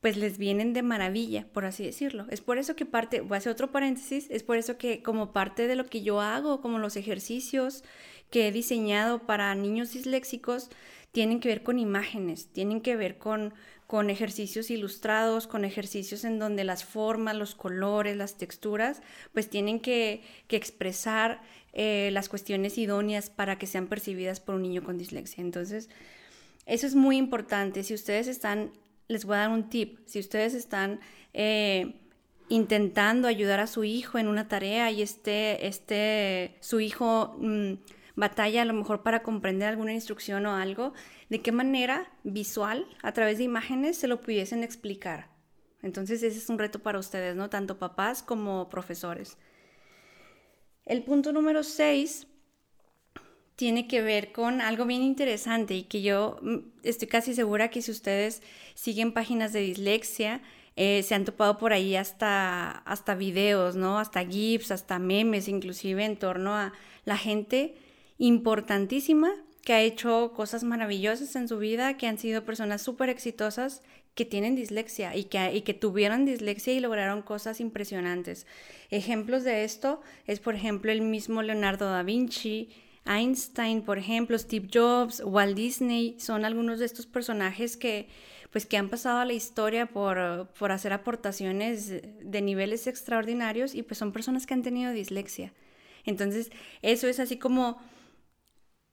pues 0.04 0.18
les 0.18 0.36
vienen 0.36 0.74
de 0.74 0.82
maravilla, 0.82 1.46
por 1.54 1.64
así 1.64 1.82
decirlo. 1.82 2.26
Es 2.28 2.42
por 2.42 2.58
eso 2.58 2.76
que 2.76 2.84
parte, 2.84 3.22
voy 3.22 3.36
a 3.36 3.38
hacer 3.38 3.50
otro 3.50 3.72
paréntesis, 3.72 4.26
es 4.28 4.42
por 4.42 4.58
eso 4.58 4.76
que 4.76 5.02
como 5.02 5.32
parte 5.32 5.66
de 5.66 5.76
lo 5.76 5.86
que 5.86 6.02
yo 6.02 6.20
hago, 6.20 6.60
como 6.60 6.78
los 6.78 6.96
ejercicios 6.96 7.82
que 8.28 8.46
he 8.46 8.52
diseñado 8.52 9.20
para 9.20 9.54
niños 9.54 9.94
disléxicos, 9.94 10.68
tienen 11.10 11.40
que 11.40 11.48
ver 11.48 11.62
con 11.62 11.78
imágenes, 11.78 12.48
tienen 12.52 12.82
que 12.82 12.96
ver 12.96 13.16
con, 13.16 13.54
con 13.86 14.10
ejercicios 14.10 14.70
ilustrados, 14.70 15.46
con 15.46 15.64
ejercicios 15.64 16.24
en 16.24 16.38
donde 16.38 16.64
las 16.64 16.84
formas, 16.84 17.34
los 17.34 17.54
colores, 17.54 18.14
las 18.14 18.36
texturas, 18.36 19.00
pues 19.32 19.48
tienen 19.48 19.80
que, 19.80 20.20
expresar 20.50 21.40
eh, 21.72 22.10
las 22.12 22.28
cuestiones 22.28 22.76
idóneas 22.76 23.30
para 23.30 23.56
que 23.56 23.66
sean 23.66 23.86
percibidas 23.86 24.38
por 24.38 24.56
un 24.56 24.64
niño 24.64 24.84
con 24.84 24.98
dislexia. 24.98 25.40
Entonces, 25.40 25.88
eso 26.66 26.86
es 26.86 26.94
muy 26.94 27.16
importante. 27.16 27.82
Si 27.84 27.94
ustedes 27.94 28.28
están, 28.28 28.70
les 29.08 29.24
voy 29.24 29.36
a 29.36 29.40
dar 29.40 29.50
un 29.50 29.68
tip, 29.68 29.98
si 30.06 30.20
ustedes 30.20 30.54
están... 30.54 31.00
Eh, 31.32 32.00
intentando 32.48 33.26
ayudar 33.26 33.60
a 33.60 33.66
su 33.66 33.84
hijo 33.84 34.18
en 34.18 34.28
una 34.28 34.48
tarea 34.48 34.90
y 34.90 35.02
este, 35.02 35.66
este, 35.66 36.56
su 36.60 36.80
hijo 36.80 37.36
mm, 37.38 37.74
batalla 38.16 38.62
a 38.62 38.64
lo 38.64 38.74
mejor 38.74 39.02
para 39.02 39.22
comprender 39.22 39.68
alguna 39.68 39.92
instrucción 39.92 40.46
o 40.46 40.54
algo, 40.54 40.92
de 41.30 41.40
qué 41.40 41.52
manera 41.52 42.12
visual, 42.22 42.86
a 43.02 43.12
través 43.12 43.38
de 43.38 43.44
imágenes, 43.44 43.96
se 43.96 44.08
lo 44.08 44.20
pudiesen 44.20 44.62
explicar. 44.62 45.30
Entonces 45.82 46.22
ese 46.22 46.38
es 46.38 46.48
un 46.48 46.58
reto 46.58 46.78
para 46.78 46.98
ustedes, 46.98 47.34
¿no? 47.36 47.50
Tanto 47.50 47.78
papás 47.78 48.22
como 48.22 48.68
profesores. 48.68 49.36
El 50.84 51.02
punto 51.02 51.32
número 51.32 51.62
6 51.62 52.26
tiene 53.56 53.86
que 53.86 54.02
ver 54.02 54.32
con 54.32 54.60
algo 54.60 54.84
bien 54.84 55.02
interesante 55.02 55.74
y 55.74 55.84
que 55.84 56.02
yo 56.02 56.38
mm, 56.42 56.56
estoy 56.82 57.08
casi 57.08 57.34
segura 57.34 57.70
que 57.70 57.82
si 57.82 57.90
ustedes 57.90 58.42
siguen 58.74 59.12
páginas 59.12 59.52
de 59.52 59.60
dislexia, 59.60 60.42
eh, 60.76 61.02
se 61.04 61.14
han 61.14 61.24
topado 61.24 61.58
por 61.58 61.72
ahí 61.72 61.94
hasta, 61.94 62.70
hasta 62.70 63.14
videos, 63.14 63.76
¿no? 63.76 63.98
Hasta 63.98 64.26
GIFs, 64.26 64.72
hasta 64.72 64.98
memes, 64.98 65.46
inclusive 65.46 66.04
en 66.04 66.16
torno 66.16 66.54
a 66.56 66.72
la 67.04 67.16
gente 67.16 67.76
importantísima 68.18 69.30
que 69.62 69.72
ha 69.72 69.80
hecho 69.80 70.32
cosas 70.34 70.64
maravillosas 70.64 71.36
en 71.36 71.48
su 71.48 71.58
vida, 71.58 71.96
que 71.96 72.06
han 72.06 72.18
sido 72.18 72.44
personas 72.44 72.82
súper 72.82 73.08
exitosas, 73.08 73.82
que 74.14 74.24
tienen 74.24 74.54
dislexia 74.54 75.16
y 75.16 75.24
que, 75.24 75.54
y 75.54 75.62
que 75.62 75.74
tuvieron 75.74 76.24
dislexia 76.24 76.72
y 76.72 76.80
lograron 76.80 77.22
cosas 77.22 77.60
impresionantes. 77.60 78.46
Ejemplos 78.90 79.42
de 79.42 79.64
esto 79.64 80.00
es, 80.26 80.38
por 80.38 80.54
ejemplo, 80.54 80.92
el 80.92 81.00
mismo 81.00 81.42
Leonardo 81.42 81.90
da 81.90 82.02
Vinci, 82.02 82.68
Einstein, 83.06 83.82
por 83.82 83.98
ejemplo, 83.98 84.38
Steve 84.38 84.68
Jobs, 84.72 85.22
Walt 85.24 85.56
Disney, 85.56 86.16
son 86.18 86.44
algunos 86.44 86.78
de 86.78 86.86
estos 86.86 87.06
personajes 87.06 87.76
que, 87.76 88.08
pues 88.50 88.66
que 88.66 88.76
han 88.76 88.88
pasado 88.88 89.18
a 89.18 89.24
la 89.24 89.32
historia 89.32 89.86
por, 89.86 90.48
por 90.58 90.72
hacer 90.72 90.92
aportaciones 90.92 91.88
de 91.88 92.42
niveles 92.42 92.86
extraordinarios 92.86 93.74
y 93.74 93.82
pues 93.82 93.98
son 93.98 94.12
personas 94.12 94.46
que 94.46 94.54
han 94.54 94.62
tenido 94.62 94.92
dislexia. 94.92 95.52
Entonces, 96.04 96.50
eso 96.82 97.08
es 97.08 97.20
así 97.20 97.38
como, 97.38 97.78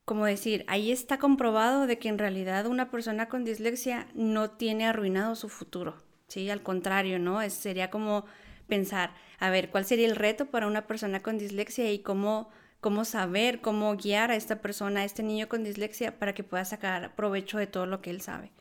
como 0.05 0.25
decir, 0.25 0.65
ahí 0.67 0.91
está 0.91 1.19
comprobado 1.19 1.87
de 1.87 1.99
que 1.99 2.09
en 2.09 2.17
realidad 2.17 2.65
una 2.65 2.89
persona 2.89 3.29
con 3.29 3.43
dislexia 3.43 4.07
no 4.13 4.51
tiene 4.51 4.85
arruinado 4.85 5.35
su 5.35 5.49
futuro, 5.49 5.95
¿sí? 6.27 6.49
Al 6.49 6.63
contrario, 6.63 7.19
¿no? 7.19 7.41
Es, 7.41 7.53
sería 7.53 7.89
como 7.89 8.25
pensar, 8.67 9.13
a 9.39 9.49
ver, 9.49 9.69
¿cuál 9.69 9.85
sería 9.85 10.07
el 10.07 10.15
reto 10.15 10.45
para 10.47 10.67
una 10.67 10.87
persona 10.87 11.21
con 11.21 11.37
dislexia 11.37 11.91
y 11.91 11.99
cómo, 11.99 12.49
cómo 12.81 13.05
saber, 13.05 13.61
cómo 13.61 13.95
guiar 13.95 14.31
a 14.31 14.35
esta 14.35 14.61
persona, 14.61 15.01
a 15.01 15.05
este 15.05 15.23
niño 15.23 15.47
con 15.47 15.63
dislexia, 15.63 16.17
para 16.19 16.33
que 16.33 16.43
pueda 16.43 16.65
sacar 16.65 17.15
provecho 17.15 17.57
de 17.57 17.67
todo 17.67 17.85
lo 17.85 18.01
que 18.01 18.09
él 18.09 18.21
sabe? 18.21 18.51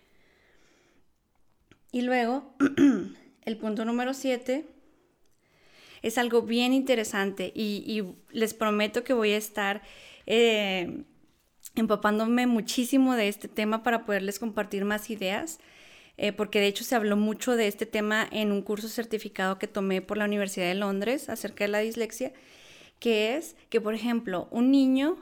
Y 1.90 2.02
luego, 2.02 2.54
el 3.44 3.56
punto 3.56 3.84
número 3.84 4.14
7 4.14 4.64
es 6.02 6.18
algo 6.18 6.42
bien 6.42 6.72
interesante 6.72 7.52
y, 7.54 8.04
les 8.30 8.54
prometo 8.54 9.02
que 9.02 9.12
voy 9.12 9.32
a 9.32 9.36
estar 9.36 9.82
eh, 10.26 11.02
empapándome 11.74 12.46
muchísimo 12.46 13.16
de 13.16 13.28
este 13.28 13.48
tema 13.48 13.82
para 13.82 14.04
poderles 14.04 14.38
compartir 14.38 14.84
más 14.84 15.10
ideas, 15.10 15.58
eh, 16.16 16.32
porque 16.32 16.60
de 16.60 16.66
hecho 16.66 16.84
se 16.84 16.94
habló 16.94 17.16
mucho 17.16 17.56
de 17.56 17.66
este 17.66 17.86
tema 17.86 18.28
en 18.30 18.52
un 18.52 18.62
curso 18.62 18.88
certificado 18.88 19.58
que 19.58 19.66
tomé 19.66 20.02
por 20.02 20.18
la 20.18 20.26
Universidad 20.26 20.66
de 20.66 20.74
Londres 20.74 21.28
acerca 21.28 21.64
de 21.64 21.68
la 21.68 21.78
dislexia, 21.78 22.32
que 23.00 23.36
es 23.36 23.56
que, 23.70 23.80
por 23.80 23.94
ejemplo, 23.94 24.46
un 24.52 24.70
niño 24.70 25.16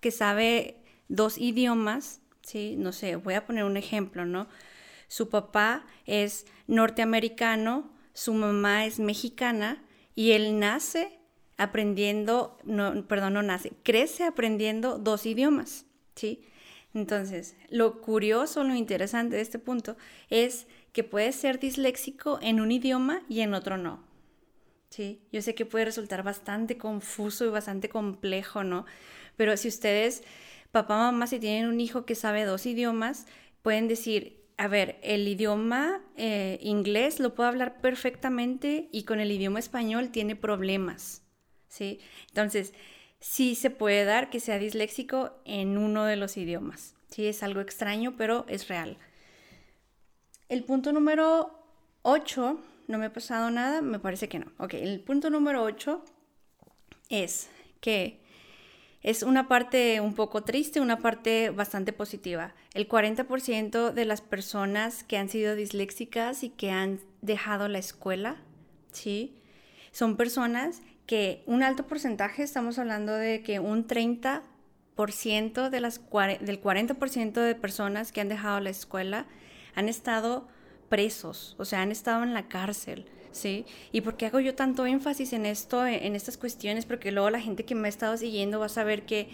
que 0.00 0.12
sabe 0.12 0.76
dos 1.08 1.38
idiomas, 1.38 2.20
¿sí? 2.42 2.76
No 2.78 2.92
sé, 2.92 3.16
voy 3.16 3.34
a 3.34 3.46
poner 3.46 3.64
un 3.64 3.76
ejemplo, 3.76 4.24
¿no? 4.24 4.46
Su 5.08 5.28
papá 5.28 5.84
es 6.06 6.46
norteamericano, 6.66 7.90
su 8.12 8.34
mamá 8.34 8.84
es 8.84 8.98
mexicana 8.98 9.82
y 10.14 10.32
él 10.32 10.58
nace 10.58 11.18
aprendiendo, 11.56 12.58
no, 12.64 13.06
perdón, 13.06 13.34
no 13.34 13.42
nace, 13.42 13.72
crece 13.82 14.24
aprendiendo 14.24 14.98
dos 14.98 15.26
idiomas, 15.26 15.86
¿sí? 16.14 16.44
Entonces, 16.94 17.56
lo 17.70 18.00
curioso, 18.02 18.64
lo 18.64 18.74
interesante 18.74 19.36
de 19.36 19.42
este 19.42 19.58
punto 19.58 19.96
es 20.28 20.66
que 20.92 21.04
puede 21.04 21.32
ser 21.32 21.58
disléxico 21.58 22.38
en 22.42 22.60
un 22.60 22.70
idioma 22.70 23.22
y 23.28 23.40
en 23.40 23.54
otro 23.54 23.78
no. 23.78 24.11
¿Sí? 24.92 25.22
Yo 25.32 25.40
sé 25.40 25.54
que 25.54 25.64
puede 25.64 25.86
resultar 25.86 26.22
bastante 26.22 26.76
confuso 26.76 27.46
y 27.46 27.48
bastante 27.48 27.88
complejo, 27.88 28.62
¿no? 28.62 28.84
Pero 29.38 29.56
si 29.56 29.68
ustedes, 29.68 30.22
papá, 30.70 30.98
mamá, 30.98 31.26
si 31.26 31.40
tienen 31.40 31.66
un 31.66 31.80
hijo 31.80 32.04
que 32.04 32.14
sabe 32.14 32.44
dos 32.44 32.66
idiomas, 32.66 33.24
pueden 33.62 33.88
decir, 33.88 34.44
a 34.58 34.68
ver, 34.68 34.98
el 35.02 35.26
idioma 35.26 36.02
eh, 36.18 36.58
inglés 36.60 37.20
lo 37.20 37.34
puedo 37.34 37.48
hablar 37.48 37.80
perfectamente 37.80 38.90
y 38.92 39.04
con 39.04 39.18
el 39.18 39.32
idioma 39.32 39.60
español 39.60 40.10
tiene 40.10 40.36
problemas, 40.36 41.22
¿sí? 41.68 41.98
Entonces, 42.28 42.74
sí 43.18 43.54
se 43.54 43.70
puede 43.70 44.04
dar 44.04 44.28
que 44.28 44.40
sea 44.40 44.58
disléxico 44.58 45.40
en 45.46 45.78
uno 45.78 46.04
de 46.04 46.16
los 46.16 46.36
idiomas, 46.36 46.96
¿sí? 47.08 47.26
Es 47.26 47.42
algo 47.42 47.62
extraño, 47.62 48.14
pero 48.18 48.44
es 48.46 48.68
real. 48.68 48.98
El 50.50 50.64
punto 50.64 50.92
número 50.92 51.64
8, 52.02 52.60
no 52.88 52.98
me 52.98 53.06
ha 53.06 53.12
pasado 53.12 53.50
nada, 53.50 53.80
me 53.80 53.98
parece 53.98 54.28
que 54.28 54.38
no. 54.38 54.46
Ok, 54.58 54.74
el 54.74 55.00
punto 55.00 55.30
número 55.30 55.62
8 55.62 56.04
es 57.08 57.48
que 57.80 58.22
es 59.02 59.22
una 59.22 59.48
parte 59.48 60.00
un 60.00 60.14
poco 60.14 60.44
triste, 60.44 60.80
una 60.80 60.98
parte 60.98 61.50
bastante 61.50 61.92
positiva. 61.92 62.54
El 62.72 62.88
40% 62.88 63.92
de 63.92 64.04
las 64.04 64.20
personas 64.20 65.02
que 65.02 65.16
han 65.16 65.28
sido 65.28 65.56
disléxicas 65.56 66.44
y 66.44 66.50
que 66.50 66.70
han 66.70 67.00
dejado 67.20 67.66
la 67.68 67.78
escuela, 67.78 68.36
¿sí? 68.92 69.36
Son 69.90 70.16
personas 70.16 70.82
que 71.06 71.42
un 71.46 71.64
alto 71.64 71.86
porcentaje, 71.86 72.44
estamos 72.44 72.78
hablando 72.78 73.14
de 73.14 73.42
que 73.42 73.58
un 73.58 73.86
30% 73.88 75.68
de 75.68 75.80
las, 75.80 76.00
del 76.40 76.62
40% 76.62 77.32
de 77.32 77.54
personas 77.56 78.12
que 78.12 78.20
han 78.20 78.28
dejado 78.28 78.60
la 78.60 78.70
escuela 78.70 79.26
han 79.74 79.88
estado 79.88 80.46
presos, 80.92 81.56
o 81.58 81.64
sea, 81.64 81.80
han 81.80 81.90
estado 81.90 82.22
en 82.22 82.34
la 82.34 82.48
cárcel. 82.48 83.06
¿sí? 83.30 83.64
¿Y 83.92 84.02
por 84.02 84.18
qué 84.18 84.26
hago 84.26 84.40
yo 84.40 84.54
tanto 84.54 84.84
énfasis 84.84 85.32
en 85.32 85.46
esto, 85.46 85.86
en 85.86 86.14
estas 86.14 86.36
cuestiones? 86.36 86.84
Porque 86.84 87.12
luego 87.12 87.30
la 87.30 87.40
gente 87.40 87.64
que 87.64 87.74
me 87.74 87.88
ha 87.88 87.88
estado 87.88 88.18
siguiendo 88.18 88.60
va 88.60 88.66
a 88.66 88.68
saber 88.68 89.06
que, 89.06 89.30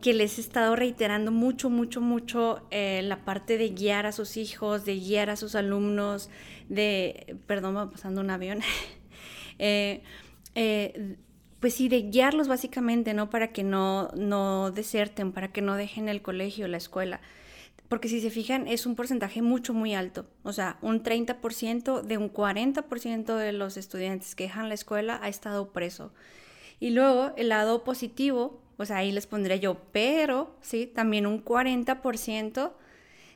que 0.00 0.14
les 0.14 0.38
he 0.38 0.40
estado 0.40 0.76
reiterando 0.76 1.32
mucho, 1.32 1.70
mucho, 1.70 2.00
mucho 2.00 2.64
eh, 2.70 3.02
la 3.02 3.24
parte 3.24 3.58
de 3.58 3.70
guiar 3.70 4.06
a 4.06 4.12
sus 4.12 4.36
hijos, 4.36 4.84
de 4.84 4.94
guiar 4.94 5.28
a 5.28 5.34
sus 5.34 5.56
alumnos, 5.56 6.30
de, 6.68 7.36
perdón, 7.48 7.76
va 7.76 7.90
pasando 7.90 8.20
un 8.20 8.30
avión, 8.30 8.60
eh, 9.58 10.04
eh, 10.54 11.16
pues 11.58 11.74
sí, 11.74 11.88
de 11.88 12.02
guiarlos 12.02 12.46
básicamente, 12.46 13.12
¿no? 13.12 13.28
Para 13.28 13.48
que 13.48 13.64
no, 13.64 14.06
no 14.14 14.70
deserten, 14.70 15.32
para 15.32 15.50
que 15.50 15.62
no 15.62 15.74
dejen 15.74 16.08
el 16.08 16.22
colegio, 16.22 16.68
la 16.68 16.76
escuela 16.76 17.20
porque 17.92 18.08
si 18.08 18.22
se 18.22 18.30
fijan 18.30 18.68
es 18.68 18.86
un 18.86 18.94
porcentaje 18.94 19.42
mucho, 19.42 19.74
muy 19.74 19.94
alto. 19.94 20.24
O 20.44 20.54
sea, 20.54 20.78
un 20.80 21.02
30% 21.02 22.00
de 22.00 22.16
un 22.16 22.32
40% 22.32 23.36
de 23.36 23.52
los 23.52 23.76
estudiantes 23.76 24.34
que 24.34 24.44
dejan 24.44 24.70
la 24.70 24.74
escuela 24.74 25.20
ha 25.22 25.28
estado 25.28 25.72
preso. 25.72 26.10
Y 26.80 26.88
luego 26.88 27.34
el 27.36 27.50
lado 27.50 27.84
positivo, 27.84 28.62
sea, 28.82 28.96
ahí 28.96 29.12
les 29.12 29.26
pondré 29.26 29.60
yo, 29.60 29.76
pero 29.92 30.56
sí, 30.62 30.86
también 30.86 31.26
un 31.26 31.44
40% 31.44 32.72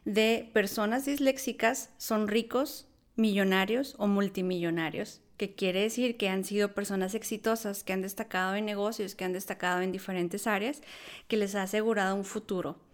de 0.06 0.50
personas 0.54 1.04
disléxicas 1.04 1.90
son 1.98 2.26
ricos, 2.26 2.88
millonarios 3.14 3.94
o 3.98 4.06
multimillonarios, 4.06 5.20
que 5.36 5.54
quiere 5.54 5.82
decir 5.82 6.16
que 6.16 6.30
han 6.30 6.44
sido 6.44 6.72
personas 6.72 7.14
exitosas, 7.14 7.84
que 7.84 7.92
han 7.92 8.00
destacado 8.00 8.54
en 8.54 8.64
negocios, 8.64 9.16
que 9.16 9.26
han 9.26 9.34
destacado 9.34 9.82
en 9.82 9.92
diferentes 9.92 10.46
áreas, 10.46 10.80
que 11.28 11.36
les 11.36 11.54
ha 11.56 11.64
asegurado 11.64 12.16
un 12.16 12.24
futuro 12.24 12.85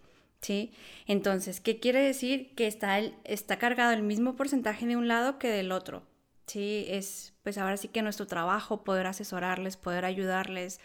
¿sí? 0.43 0.71
Entonces, 1.07 1.59
¿qué 1.61 1.79
quiere 1.79 2.01
decir? 2.01 2.53
Que 2.55 2.67
está, 2.67 2.99
está 3.23 3.57
cargado 3.57 3.93
el 3.93 4.03
mismo 4.03 4.35
porcentaje 4.35 4.85
de 4.85 4.97
un 4.97 5.07
lado 5.07 5.39
que 5.39 5.47
del 5.47 5.71
otro, 5.71 6.03
¿sí? 6.45 6.85
Es, 6.89 7.33
pues 7.43 7.57
ahora 7.57 7.77
sí 7.77 7.87
que 7.87 8.01
nuestro 8.01 8.27
trabajo 8.27 8.83
poder 8.83 9.07
asesorarles, 9.07 9.77
poder 9.77 10.05
ayudarles, 10.05 10.79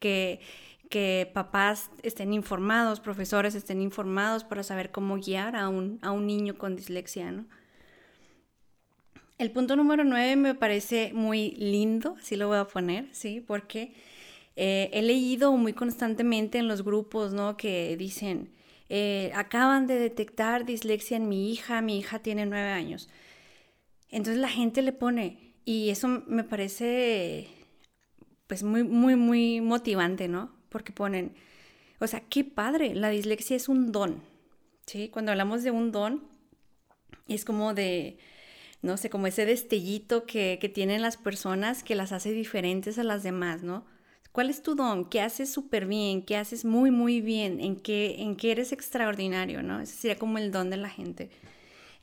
que, 0.00 0.40
que 0.88 1.30
papás 1.32 1.90
estén 2.02 2.32
informados, 2.32 3.00
profesores 3.00 3.54
estén 3.54 3.82
informados 3.82 4.44
para 4.44 4.62
saber 4.62 4.90
cómo 4.90 5.16
guiar 5.16 5.56
a 5.56 5.68
un, 5.68 5.98
a 6.02 6.10
un 6.10 6.26
niño 6.26 6.56
con 6.56 6.74
dislexia, 6.74 7.30
¿no? 7.30 7.46
El 9.38 9.50
punto 9.50 9.74
número 9.76 10.04
nueve 10.04 10.36
me 10.36 10.54
parece 10.54 11.10
muy 11.12 11.50
lindo, 11.52 12.16
así 12.18 12.36
lo 12.36 12.48
voy 12.48 12.58
a 12.58 12.64
poner, 12.64 13.08
¿sí? 13.12 13.40
Porque 13.40 13.92
eh, 14.56 14.88
he 14.92 15.02
leído 15.02 15.52
muy 15.56 15.72
constantemente 15.72 16.58
en 16.58 16.68
los 16.68 16.84
grupos, 16.84 17.32
¿no? 17.32 17.56
Que 17.56 17.96
dicen, 17.96 18.52
eh, 18.94 19.32
acaban 19.34 19.86
de 19.86 19.98
detectar 19.98 20.66
dislexia 20.66 21.16
en 21.16 21.26
mi 21.26 21.50
hija, 21.50 21.80
mi 21.80 21.98
hija 21.98 22.18
tiene 22.18 22.44
nueve 22.44 22.68
años. 22.68 23.08
Entonces 24.10 24.38
la 24.38 24.50
gente 24.50 24.82
le 24.82 24.92
pone, 24.92 25.54
y 25.64 25.88
eso 25.88 26.08
me 26.08 26.44
parece 26.44 27.48
pues 28.48 28.62
muy, 28.62 28.84
muy, 28.84 29.16
muy 29.16 29.62
motivante, 29.62 30.28
¿no? 30.28 30.54
Porque 30.68 30.92
ponen, 30.92 31.32
o 32.00 32.06
sea, 32.06 32.20
qué 32.20 32.44
padre, 32.44 32.94
la 32.94 33.08
dislexia 33.08 33.56
es 33.56 33.70
un 33.70 33.92
don, 33.92 34.22
¿sí? 34.84 35.08
Cuando 35.08 35.32
hablamos 35.32 35.62
de 35.62 35.70
un 35.70 35.90
don, 35.90 36.24
es 37.28 37.46
como 37.46 37.72
de, 37.72 38.18
no 38.82 38.98
sé, 38.98 39.08
como 39.08 39.26
ese 39.26 39.46
destellito 39.46 40.26
que, 40.26 40.58
que 40.60 40.68
tienen 40.68 41.00
las 41.00 41.16
personas 41.16 41.82
que 41.82 41.94
las 41.94 42.12
hace 42.12 42.32
diferentes 42.32 42.98
a 42.98 43.04
las 43.04 43.22
demás, 43.22 43.62
¿no? 43.62 43.86
¿Cuál 44.32 44.48
es 44.48 44.62
tu 44.62 44.74
don? 44.74 45.04
¿Qué 45.04 45.20
haces 45.20 45.52
súper 45.52 45.86
bien? 45.86 46.22
¿Qué 46.22 46.36
haces 46.36 46.64
muy, 46.64 46.90
muy 46.90 47.20
bien? 47.20 47.60
¿En 47.60 47.76
qué, 47.76 48.16
¿En 48.18 48.34
qué 48.34 48.52
eres 48.52 48.72
extraordinario? 48.72 49.62
¿no? 49.62 49.80
Ese 49.80 49.94
sería 49.94 50.18
como 50.18 50.38
el 50.38 50.50
don 50.50 50.70
de 50.70 50.78
la 50.78 50.88
gente. 50.88 51.30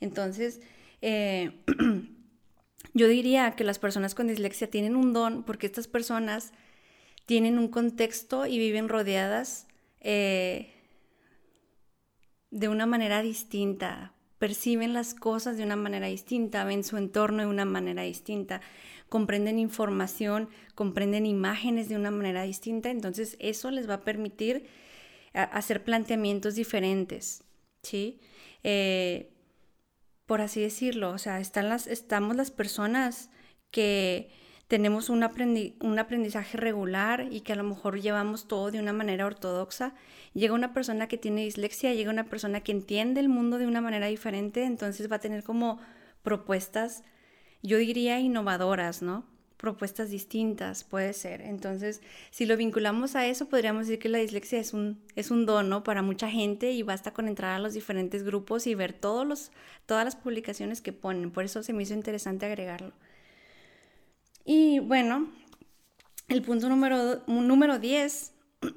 Entonces, 0.00 0.60
eh, 1.02 1.52
yo 2.94 3.08
diría 3.08 3.52
que 3.56 3.64
las 3.64 3.80
personas 3.80 4.14
con 4.14 4.28
dislexia 4.28 4.70
tienen 4.70 4.94
un 4.94 5.12
don 5.12 5.42
porque 5.42 5.66
estas 5.66 5.88
personas 5.88 6.52
tienen 7.26 7.58
un 7.58 7.68
contexto 7.68 8.46
y 8.46 8.58
viven 8.58 8.88
rodeadas 8.88 9.66
eh, 10.00 10.72
de 12.50 12.68
una 12.68 12.86
manera 12.86 13.22
distinta, 13.22 14.14
perciben 14.38 14.94
las 14.94 15.14
cosas 15.14 15.56
de 15.56 15.64
una 15.64 15.76
manera 15.76 16.06
distinta, 16.06 16.64
ven 16.64 16.82
su 16.82 16.96
entorno 16.96 17.42
de 17.42 17.48
una 17.48 17.64
manera 17.64 18.02
distinta, 18.02 18.60
comprenden 19.10 19.58
información, 19.58 20.48
comprenden 20.74 21.26
imágenes 21.26 21.90
de 21.90 21.96
una 21.96 22.10
manera 22.10 22.44
distinta, 22.44 22.90
entonces 22.90 23.36
eso 23.40 23.70
les 23.70 23.90
va 23.90 23.94
a 23.94 24.04
permitir 24.04 24.66
hacer 25.34 25.84
planteamientos 25.84 26.54
diferentes, 26.54 27.44
¿sí? 27.82 28.20
Eh, 28.64 29.32
por 30.26 30.40
así 30.40 30.60
decirlo, 30.60 31.10
o 31.10 31.18
sea, 31.18 31.40
están 31.40 31.68
las, 31.68 31.86
estamos 31.86 32.36
las 32.36 32.50
personas 32.50 33.30
que 33.70 34.30
tenemos 34.68 35.10
un, 35.10 35.24
un, 35.80 35.98
aprendizaje 35.98 36.56
regular 36.56 37.26
y 37.32 37.40
que 37.40 37.52
a 37.52 37.56
lo 37.56 37.64
mejor 37.64 38.00
llevamos 38.00 38.46
todo 38.46 38.70
de 38.70 38.78
una 38.78 38.92
manera 38.92 39.26
ortodoxa. 39.26 39.94
Llega 40.32 40.54
una 40.54 40.72
persona 40.72 41.08
que 41.08 41.18
tiene 41.18 41.42
dislexia, 41.42 41.92
llega 41.94 42.12
una 42.12 42.28
persona 42.28 42.60
que 42.60 42.70
entiende 42.70 43.18
el 43.18 43.28
mundo 43.28 43.58
de 43.58 43.66
una 43.66 43.80
manera 43.80 44.06
diferente, 44.06 44.62
entonces 44.62 45.10
va 45.10 45.16
a 45.16 45.20
tener 45.20 45.42
como 45.42 45.80
propuestas 46.22 47.02
yo 47.62 47.78
diría 47.78 48.18
innovadoras, 48.20 49.02
¿no? 49.02 49.24
Propuestas 49.56 50.10
distintas, 50.10 50.84
puede 50.84 51.12
ser. 51.12 51.42
Entonces, 51.42 52.00
si 52.30 52.46
lo 52.46 52.56
vinculamos 52.56 53.14
a 53.14 53.26
eso, 53.26 53.48
podríamos 53.48 53.86
decir 53.86 53.98
que 53.98 54.08
la 54.08 54.18
dislexia 54.18 54.58
es 54.58 54.72
un, 54.72 55.02
es 55.16 55.30
un 55.30 55.44
don, 55.44 55.82
Para 55.82 56.02
mucha 56.02 56.30
gente 56.30 56.72
y 56.72 56.82
basta 56.82 57.12
con 57.12 57.28
entrar 57.28 57.56
a 57.56 57.58
los 57.58 57.74
diferentes 57.74 58.22
grupos 58.22 58.66
y 58.66 58.74
ver 58.74 58.94
todos 58.94 59.26
los, 59.26 59.52
todas 59.86 60.04
las 60.04 60.16
publicaciones 60.16 60.80
que 60.80 60.92
ponen. 60.92 61.30
Por 61.30 61.44
eso 61.44 61.62
se 61.62 61.74
me 61.74 61.82
hizo 61.82 61.92
interesante 61.92 62.46
agregarlo. 62.46 62.92
Y 64.44 64.78
bueno, 64.78 65.30
el 66.28 66.42
punto 66.42 66.68
número, 66.68 67.22
número 67.26 67.78
10 67.78 68.32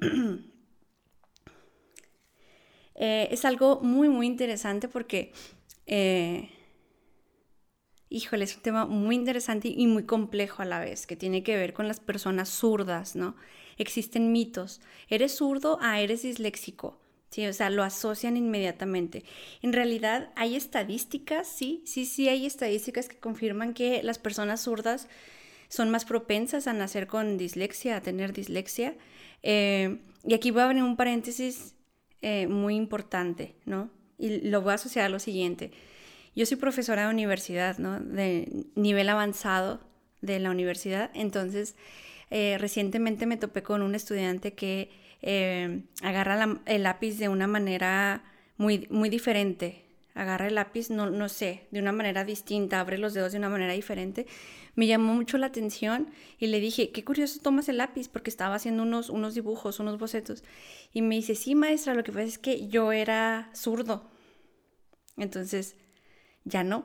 eh, 2.96 3.28
es 3.30 3.44
algo 3.44 3.80
muy, 3.80 4.08
muy 4.08 4.26
interesante 4.26 4.88
porque 4.88 5.32
eh, 5.86 6.50
híjole, 8.14 8.44
es 8.44 8.56
un 8.56 8.62
tema 8.62 8.86
muy 8.86 9.16
interesante 9.16 9.68
y 9.68 9.86
muy 9.86 10.04
complejo 10.04 10.62
a 10.62 10.64
la 10.66 10.78
vez, 10.78 11.06
que 11.06 11.16
tiene 11.16 11.42
que 11.42 11.56
ver 11.56 11.72
con 11.72 11.88
las 11.88 11.98
personas 11.98 12.48
zurdas, 12.48 13.16
¿no? 13.16 13.34
Existen 13.76 14.30
mitos. 14.30 14.80
¿Eres 15.08 15.36
zurdo? 15.36 15.78
Ah, 15.80 16.00
eres 16.00 16.22
disléxico. 16.22 17.00
Sí, 17.30 17.44
o 17.44 17.52
sea, 17.52 17.70
lo 17.70 17.82
asocian 17.82 18.36
inmediatamente. 18.36 19.24
En 19.62 19.72
realidad 19.72 20.30
hay 20.36 20.54
estadísticas, 20.54 21.48
sí, 21.48 21.82
sí, 21.84 22.06
sí 22.06 22.28
hay 22.28 22.46
estadísticas 22.46 23.08
que 23.08 23.18
confirman 23.18 23.74
que 23.74 24.04
las 24.04 24.20
personas 24.20 24.60
zurdas 24.62 25.08
son 25.68 25.90
más 25.90 26.04
propensas 26.04 26.68
a 26.68 26.72
nacer 26.72 27.08
con 27.08 27.36
dislexia, 27.36 27.96
a 27.96 28.00
tener 28.00 28.32
dislexia. 28.32 28.94
Eh, 29.42 29.98
y 30.22 30.34
aquí 30.34 30.52
voy 30.52 30.62
a 30.62 30.66
abrir 30.66 30.84
un 30.84 30.96
paréntesis 30.96 31.74
eh, 32.22 32.46
muy 32.46 32.76
importante, 32.76 33.56
¿no? 33.64 33.90
Y 34.16 34.48
lo 34.48 34.62
voy 34.62 34.70
a 34.70 34.74
asociar 34.74 35.06
a 35.06 35.08
lo 35.08 35.18
siguiente. 35.18 35.72
Yo 36.34 36.46
soy 36.46 36.56
profesora 36.56 37.04
de 37.04 37.10
universidad, 37.10 37.78
¿no? 37.78 38.00
De 38.00 38.66
nivel 38.74 39.08
avanzado 39.08 39.80
de 40.20 40.40
la 40.40 40.50
universidad. 40.50 41.10
Entonces, 41.14 41.76
eh, 42.30 42.56
recientemente 42.58 43.26
me 43.26 43.36
topé 43.36 43.62
con 43.62 43.82
un 43.82 43.94
estudiante 43.94 44.54
que 44.54 44.90
eh, 45.22 45.82
agarra 46.02 46.60
el 46.66 46.82
lápiz 46.82 47.18
de 47.18 47.28
una 47.28 47.46
manera 47.46 48.24
muy, 48.56 48.86
muy 48.90 49.08
diferente. 49.08 49.84
Agarra 50.14 50.46
el 50.46 50.54
lápiz, 50.54 50.90
no, 50.90 51.10
no 51.10 51.28
sé, 51.28 51.66
de 51.70 51.80
una 51.80 51.92
manera 51.92 52.24
distinta, 52.24 52.78
abre 52.78 52.98
los 52.98 53.14
dedos 53.14 53.32
de 53.32 53.38
una 53.38 53.48
manera 53.48 53.72
diferente. 53.72 54.26
Me 54.76 54.86
llamó 54.86 55.12
mucho 55.14 55.38
la 55.38 55.46
atención 55.46 56.10
y 56.38 56.48
le 56.48 56.60
dije, 56.60 56.90
qué 56.90 57.04
curioso 57.04 57.40
tomas 57.40 57.68
el 57.68 57.78
lápiz, 57.78 58.08
porque 58.08 58.30
estaba 58.30 58.54
haciendo 58.54 58.82
unos, 58.82 59.10
unos 59.10 59.34
dibujos, 59.34 59.80
unos 59.80 59.98
bocetos. 59.98 60.44
Y 60.92 61.02
me 61.02 61.16
dice, 61.16 61.34
sí, 61.34 61.54
maestra, 61.54 61.94
lo 61.94 62.04
que 62.04 62.12
pasa 62.12 62.24
es 62.24 62.38
que 62.38 62.68
yo 62.68 62.92
era 62.92 63.50
zurdo. 63.54 64.10
Entonces, 65.16 65.76
ya 66.44 66.64
no. 66.64 66.84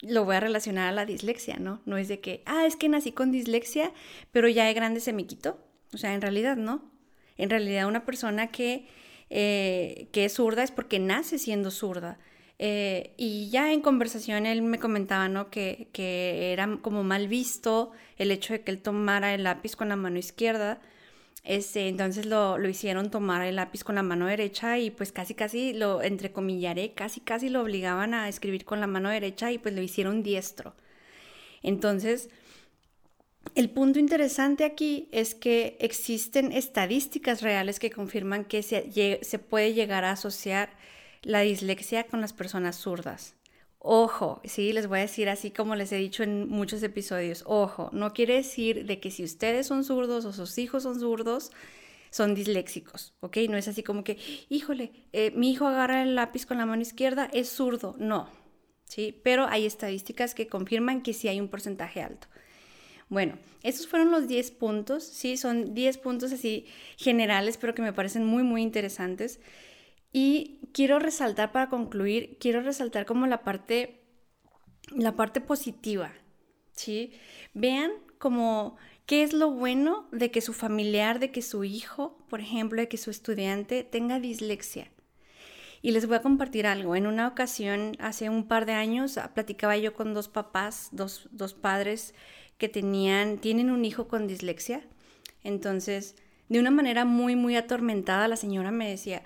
Lo 0.00 0.24
voy 0.24 0.36
a 0.36 0.40
relacionar 0.40 0.88
a 0.88 0.92
la 0.92 1.06
dislexia, 1.06 1.56
¿no? 1.58 1.80
No 1.86 1.96
es 1.96 2.08
de 2.08 2.20
que, 2.20 2.42
ah, 2.46 2.66
es 2.66 2.76
que 2.76 2.88
nací 2.88 3.12
con 3.12 3.32
dislexia, 3.32 3.92
pero 4.32 4.48
ya 4.48 4.66
de 4.66 4.74
grande 4.74 5.00
se 5.00 5.12
me 5.12 5.26
quitó. 5.26 5.58
O 5.94 5.98
sea, 5.98 6.14
en 6.14 6.20
realidad 6.20 6.56
no. 6.56 6.92
En 7.36 7.48
realidad 7.48 7.86
una 7.86 8.04
persona 8.04 8.48
que, 8.48 8.86
eh, 9.30 10.08
que 10.12 10.26
es 10.26 10.34
zurda 10.34 10.62
es 10.62 10.70
porque 10.70 10.98
nace 10.98 11.38
siendo 11.38 11.70
zurda. 11.70 12.18
Eh, 12.58 13.14
y 13.16 13.50
ya 13.50 13.72
en 13.72 13.80
conversación 13.80 14.46
él 14.46 14.62
me 14.62 14.78
comentaba, 14.78 15.28
¿no? 15.28 15.50
Que, 15.50 15.88
que 15.92 16.52
era 16.52 16.78
como 16.82 17.02
mal 17.02 17.28
visto 17.28 17.92
el 18.16 18.30
hecho 18.30 18.52
de 18.52 18.62
que 18.62 18.70
él 18.72 18.82
tomara 18.82 19.34
el 19.34 19.44
lápiz 19.44 19.74
con 19.74 19.88
la 19.88 19.96
mano 19.96 20.18
izquierda 20.18 20.80
este, 21.44 21.88
entonces 21.88 22.24
lo, 22.24 22.56
lo, 22.56 22.68
hicieron 22.68 23.10
tomar 23.10 23.46
el 23.46 23.56
lápiz 23.56 23.84
con 23.84 23.96
la 23.96 24.02
mano 24.02 24.26
derecha 24.26 24.78
y 24.78 24.90
pues 24.90 25.12
casi 25.12 25.34
casi 25.34 25.74
lo 25.74 26.02
entrecomillaré, 26.02 26.94
casi 26.94 27.20
casi 27.20 27.50
lo 27.50 27.60
obligaban 27.60 28.14
a 28.14 28.30
escribir 28.30 28.64
con 28.64 28.80
la 28.80 28.86
mano 28.86 29.10
derecha 29.10 29.52
y 29.52 29.58
pues 29.58 29.74
lo 29.74 29.82
hicieron 29.82 30.22
diestro. 30.22 30.74
Entonces, 31.62 32.30
el 33.54 33.68
punto 33.70 33.98
interesante 33.98 34.64
aquí 34.64 35.08
es 35.12 35.34
que 35.34 35.76
existen 35.80 36.50
estadísticas 36.50 37.42
reales 37.42 37.78
que 37.78 37.90
confirman 37.90 38.46
que 38.46 38.62
se, 38.62 39.20
se 39.22 39.38
puede 39.38 39.74
llegar 39.74 40.04
a 40.04 40.12
asociar 40.12 40.70
la 41.22 41.40
dislexia 41.40 42.04
con 42.04 42.22
las 42.22 42.32
personas 42.32 42.76
zurdas. 42.76 43.34
Ojo, 43.86 44.40
sí, 44.44 44.72
les 44.72 44.86
voy 44.86 45.00
a 45.00 45.02
decir 45.02 45.28
así 45.28 45.50
como 45.50 45.76
les 45.76 45.92
he 45.92 45.96
dicho 45.96 46.22
en 46.22 46.48
muchos 46.48 46.82
episodios, 46.82 47.44
ojo, 47.46 47.90
no 47.92 48.14
quiere 48.14 48.36
decir 48.36 48.86
de 48.86 48.98
que 48.98 49.10
si 49.10 49.22
ustedes 49.22 49.66
son 49.66 49.84
zurdos 49.84 50.24
o 50.24 50.32
sus 50.32 50.56
hijos 50.56 50.84
son 50.84 50.98
zurdos, 50.98 51.52
son 52.08 52.34
disléxicos, 52.34 53.12
¿ok? 53.20 53.36
No 53.50 53.58
es 53.58 53.68
así 53.68 53.82
como 53.82 54.02
que, 54.02 54.16
híjole, 54.48 54.90
eh, 55.12 55.32
mi 55.36 55.50
hijo 55.52 55.66
agarra 55.66 56.02
el 56.02 56.14
lápiz 56.14 56.46
con 56.46 56.56
la 56.56 56.64
mano 56.64 56.80
izquierda, 56.80 57.28
es 57.34 57.50
zurdo, 57.50 57.94
no, 57.98 58.30
¿sí? 58.84 59.20
Pero 59.22 59.48
hay 59.48 59.66
estadísticas 59.66 60.34
que 60.34 60.46
confirman 60.46 61.02
que 61.02 61.12
sí 61.12 61.28
hay 61.28 61.38
un 61.38 61.48
porcentaje 61.48 62.00
alto. 62.00 62.26
Bueno, 63.10 63.36
esos 63.62 63.86
fueron 63.86 64.10
los 64.10 64.26
10 64.28 64.50
puntos, 64.52 65.04
sí, 65.04 65.36
son 65.36 65.74
10 65.74 65.98
puntos 65.98 66.32
así 66.32 66.64
generales, 66.96 67.58
pero 67.58 67.74
que 67.74 67.82
me 67.82 67.92
parecen 67.92 68.24
muy, 68.24 68.44
muy 68.44 68.62
interesantes. 68.62 69.40
Y 70.16 70.60
quiero 70.72 71.00
resaltar 71.00 71.50
para 71.50 71.68
concluir, 71.68 72.38
quiero 72.38 72.62
resaltar 72.62 73.04
como 73.04 73.26
la 73.26 73.42
parte, 73.42 74.00
la 74.94 75.16
parte 75.16 75.40
positiva, 75.40 76.12
¿sí? 76.70 77.14
Vean 77.52 77.90
como 78.18 78.76
qué 79.06 79.24
es 79.24 79.32
lo 79.32 79.50
bueno 79.50 80.08
de 80.12 80.30
que 80.30 80.40
su 80.40 80.52
familiar, 80.52 81.18
de 81.18 81.32
que 81.32 81.42
su 81.42 81.64
hijo, 81.64 82.24
por 82.28 82.40
ejemplo, 82.40 82.80
de 82.80 82.86
que 82.86 82.96
su 82.96 83.10
estudiante 83.10 83.82
tenga 83.82 84.20
dislexia. 84.20 84.92
Y 85.82 85.90
les 85.90 86.06
voy 86.06 86.16
a 86.16 86.22
compartir 86.22 86.68
algo. 86.68 86.94
En 86.94 87.08
una 87.08 87.26
ocasión, 87.26 87.96
hace 87.98 88.30
un 88.30 88.46
par 88.46 88.66
de 88.66 88.74
años, 88.74 89.18
ah, 89.18 89.34
platicaba 89.34 89.76
yo 89.76 89.94
con 89.94 90.14
dos 90.14 90.28
papás, 90.28 90.90
dos, 90.92 91.28
dos 91.32 91.54
padres 91.54 92.14
que 92.56 92.68
tenían, 92.68 93.38
tienen 93.38 93.68
un 93.68 93.84
hijo 93.84 94.06
con 94.06 94.28
dislexia. 94.28 94.86
Entonces, 95.42 96.14
de 96.48 96.60
una 96.60 96.70
manera 96.70 97.04
muy, 97.04 97.34
muy 97.34 97.56
atormentada, 97.56 98.28
la 98.28 98.36
señora 98.36 98.70
me 98.70 98.88
decía, 98.88 99.24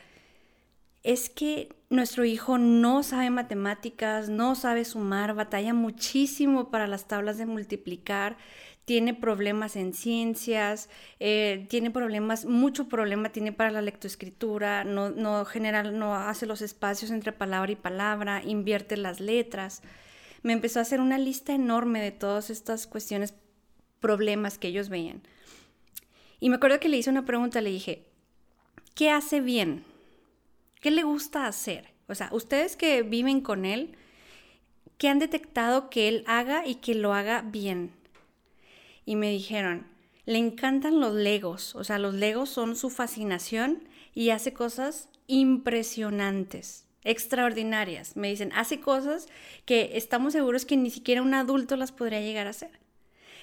es 1.09 1.31
que 1.31 1.71
nuestro 1.89 2.27
hijo 2.27 2.59
no 2.59 3.03
sabe 3.03 3.31
matemáticas, 3.31 4.29
no 4.29 4.55
sabe 4.55 4.85
sumar, 4.85 5.35
batalla 5.35 5.73
muchísimo 5.73 6.71
para 6.71 6.87
las 6.87 7.09
tablas 7.09 7.39
de 7.39 7.47
multiplicar, 7.47 8.37
tiene 8.85 9.15
problemas 9.15 9.77
en 9.77 9.95
ciencias, 9.95 10.91
eh, 11.19 11.65
tiene 11.71 11.91
problemas, 11.91 12.45
mucho 12.45 12.91
problema 12.91 13.31
tiene 13.31 13.53
para 13.53 13.71
la 13.71 13.81
lectoescritura, 13.81 14.85
no, 14.85 15.09
no, 15.09 15.47
general, 15.47 15.99
no 15.99 16.15
hace 16.15 16.45
los 16.45 16.61
espacios 16.61 17.11
entre 17.11 17.33
palabra 17.33 17.73
y 17.73 17.77
palabra, 17.77 18.43
invierte 18.45 18.99
las 18.99 19.19
letras. 19.19 19.81
Me 20.43 20.53
empezó 20.53 20.79
a 20.79 20.83
hacer 20.83 21.01
una 21.01 21.17
lista 21.17 21.55
enorme 21.55 22.03
de 22.03 22.13
todas 22.13 22.51
estas 22.51 22.87
cuestiones, 22.87 23.33
problemas 23.99 24.59
que 24.59 24.69
ellos 24.69 24.91
veían. 24.91 25.23
Y 26.39 26.51
me 26.51 26.57
acuerdo 26.57 26.81
que 26.81 26.91
le 26.91 26.99
hice 26.99 27.09
una 27.09 27.25
pregunta, 27.25 27.63
le 27.63 27.71
dije, 27.71 28.05
¿qué 28.95 29.11
hace 29.11 29.41
bien? 29.41 29.85
¿Qué 30.81 30.91
le 30.91 31.03
gusta 31.03 31.47
hacer? 31.47 31.93
O 32.09 32.15
sea, 32.15 32.29
ustedes 32.33 32.77
que 32.77 33.03
viven 33.03 33.41
con 33.41 33.65
él, 33.65 33.97
¿qué 34.97 35.09
han 35.09 35.19
detectado 35.19 35.91
que 35.91 36.09
él 36.09 36.25
haga 36.27 36.67
y 36.67 36.77
que 36.77 36.95
lo 36.95 37.13
haga 37.15 37.43
bien? 37.43 37.93
Y 39.05 39.17
me 39.17 39.31
dijeron, 39.31 39.87
le 40.27 40.39
encantan 40.39 41.01
los 41.01 41.15
legos, 41.15 41.75
o 41.75 41.85
sea, 41.85 41.99
los 41.99 42.15
legos 42.15 42.51
son 42.51 42.77
su 42.77 42.91
fascinación 42.91 43.89
y 44.15 44.31
hace 44.31 44.53
cosas 44.53 45.09
impresionantes, 45.27 46.87
extraordinarias. 47.05 48.17
Me 48.17 48.29
dicen, 48.29 48.53
hace 48.55 48.81
cosas 48.81 49.29
que 49.65 49.93
estamos 49.95 50.33
seguros 50.33 50.67
que 50.67 50.77
ni 50.77 50.91
siquiera 50.91 51.23
un 51.23 51.35
adulto 51.35 51.77
las 51.77 51.93
podría 51.93 52.21
llegar 52.21 52.47
a 52.47 52.51
hacer. 52.51 52.71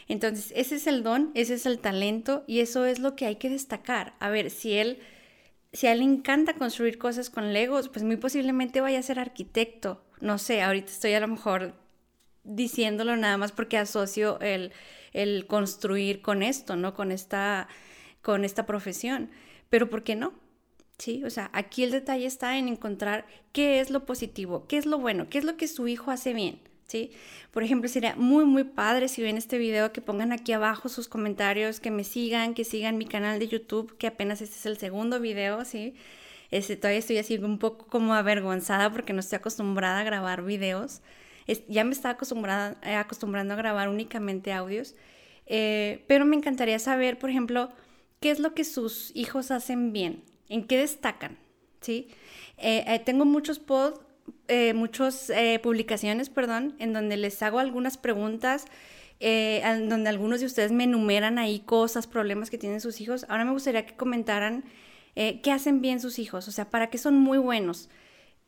Entonces, 0.07 0.53
ese 0.55 0.75
es 0.75 0.85
el 0.87 1.01
don, 1.01 1.31
ese 1.33 1.55
es 1.55 1.65
el 1.65 1.79
talento 1.79 2.43
y 2.45 2.59
eso 2.59 2.85
es 2.85 2.99
lo 2.99 3.15
que 3.15 3.25
hay 3.25 3.37
que 3.37 3.49
destacar. 3.49 4.13
A 4.19 4.29
ver, 4.29 4.51
si 4.51 4.73
él, 4.73 4.99
si 5.75 5.87
a 5.87 5.91
él 5.91 5.99
le 5.99 6.05
encanta 6.05 6.53
construir 6.53 6.97
cosas 6.97 7.29
con 7.29 7.51
Legos, 7.51 7.89
pues 7.89 8.03
muy 8.03 8.17
posiblemente 8.17 8.81
vaya 8.81 8.99
a 8.99 9.03
ser 9.03 9.19
arquitecto. 9.19 10.01
No 10.21 10.37
sé, 10.37 10.61
ahorita 10.61 10.91
estoy 10.91 11.13
a 11.13 11.19
lo 11.19 11.27
mejor 11.27 11.73
diciéndolo 12.43 13.17
nada 13.17 13.37
más 13.37 13.51
porque 13.51 13.77
asocio 13.77 14.39
el, 14.39 14.71
el 15.11 15.47
construir 15.47 16.21
con 16.21 16.43
esto, 16.43 16.75
¿no? 16.75 16.93
Con 16.93 17.11
esta, 17.11 17.67
con 18.21 18.45
esta 18.45 18.65
profesión. 18.65 19.29
Pero 19.69 19.89
¿por 19.89 20.03
qué 20.03 20.15
no? 20.15 20.33
Sí, 20.97 21.23
o 21.25 21.29
sea, 21.29 21.49
aquí 21.51 21.83
el 21.83 21.91
detalle 21.91 22.25
está 22.25 22.57
en 22.57 22.69
encontrar 22.69 23.25
qué 23.51 23.81
es 23.81 23.89
lo 23.89 24.05
positivo, 24.05 24.65
qué 24.67 24.77
es 24.77 24.85
lo 24.85 24.97
bueno, 24.97 25.27
qué 25.29 25.39
es 25.39 25.43
lo 25.43 25.57
que 25.57 25.67
su 25.67 25.89
hijo 25.89 26.09
hace 26.09 26.33
bien. 26.33 26.61
¿Sí? 26.87 27.11
Por 27.51 27.63
ejemplo, 27.63 27.89
sería 27.89 28.15
muy, 28.15 28.45
muy 28.45 28.63
padre 28.63 29.07
si 29.07 29.21
ven 29.21 29.37
este 29.37 29.57
video 29.57 29.91
que 29.91 30.01
pongan 30.01 30.31
aquí 30.31 30.53
abajo 30.53 30.89
sus 30.89 31.07
comentarios, 31.07 31.79
que 31.79 31.91
me 31.91 32.03
sigan, 32.03 32.53
que 32.53 32.63
sigan 32.63 32.97
mi 32.97 33.05
canal 33.05 33.39
de 33.39 33.47
YouTube, 33.47 33.97
que 33.97 34.07
apenas 34.07 34.41
este 34.41 34.55
es 34.55 34.65
el 34.65 34.77
segundo 34.77 35.19
video, 35.19 35.65
¿sí? 35.65 35.95
Este, 36.51 36.77
todavía 36.77 36.99
estoy 36.99 37.17
así 37.17 37.37
un 37.37 37.59
poco 37.59 37.87
como 37.87 38.13
avergonzada 38.13 38.91
porque 38.91 39.13
no 39.13 39.19
estoy 39.19 39.37
acostumbrada 39.37 39.99
a 39.99 40.03
grabar 40.03 40.43
videos. 40.43 41.01
ya 41.67 41.83
me 41.83 41.91
estaba 41.91 42.13
acostumbrada, 42.13 42.77
eh, 42.83 42.95
acostumbrando 42.95 43.53
a 43.53 43.57
grabar 43.57 43.89
únicamente 43.89 44.53
audios. 44.53 44.95
Eh, 45.47 46.03
pero 46.07 46.25
me 46.25 46.35
encantaría 46.35 46.79
saber, 46.79 47.19
por 47.19 47.29
ejemplo, 47.29 47.71
qué 48.19 48.31
es 48.31 48.39
lo 48.39 48.53
que 48.53 48.63
sus 48.63 49.11
hijos 49.15 49.51
hacen 49.51 49.93
bien, 49.93 50.23
en 50.49 50.65
qué 50.65 50.77
destacan, 50.77 51.37
¿sí? 51.81 52.07
Eh, 52.57 53.01
tengo 53.05 53.25
muchos 53.25 53.59
posts 53.59 54.04
eh, 54.47 54.73
muchas 54.73 55.29
eh, 55.29 55.59
publicaciones, 55.61 56.29
perdón, 56.29 56.75
en 56.79 56.93
donde 56.93 57.17
les 57.17 57.41
hago 57.41 57.59
algunas 57.59 57.97
preguntas, 57.97 58.65
eh, 59.19 59.61
en 59.63 59.89
donde 59.89 60.09
algunos 60.09 60.39
de 60.39 60.45
ustedes 60.45 60.71
me 60.71 60.83
enumeran 60.83 61.39
ahí 61.39 61.59
cosas, 61.59 62.07
problemas 62.07 62.49
que 62.49 62.57
tienen 62.57 62.81
sus 62.81 63.01
hijos. 63.01 63.25
Ahora 63.29 63.45
me 63.45 63.51
gustaría 63.51 63.85
que 63.85 63.95
comentaran 63.95 64.63
qué 65.15 65.49
hacen 65.49 65.79
bien 65.79 66.01
sus 66.01 66.19
hijos, 66.19 66.49
o 66.49 66.51
sea, 66.51 66.69
para 66.69 66.89
qué 66.89 66.97
son 66.97 67.17
muy 67.17 67.37
buenos. 67.37 67.87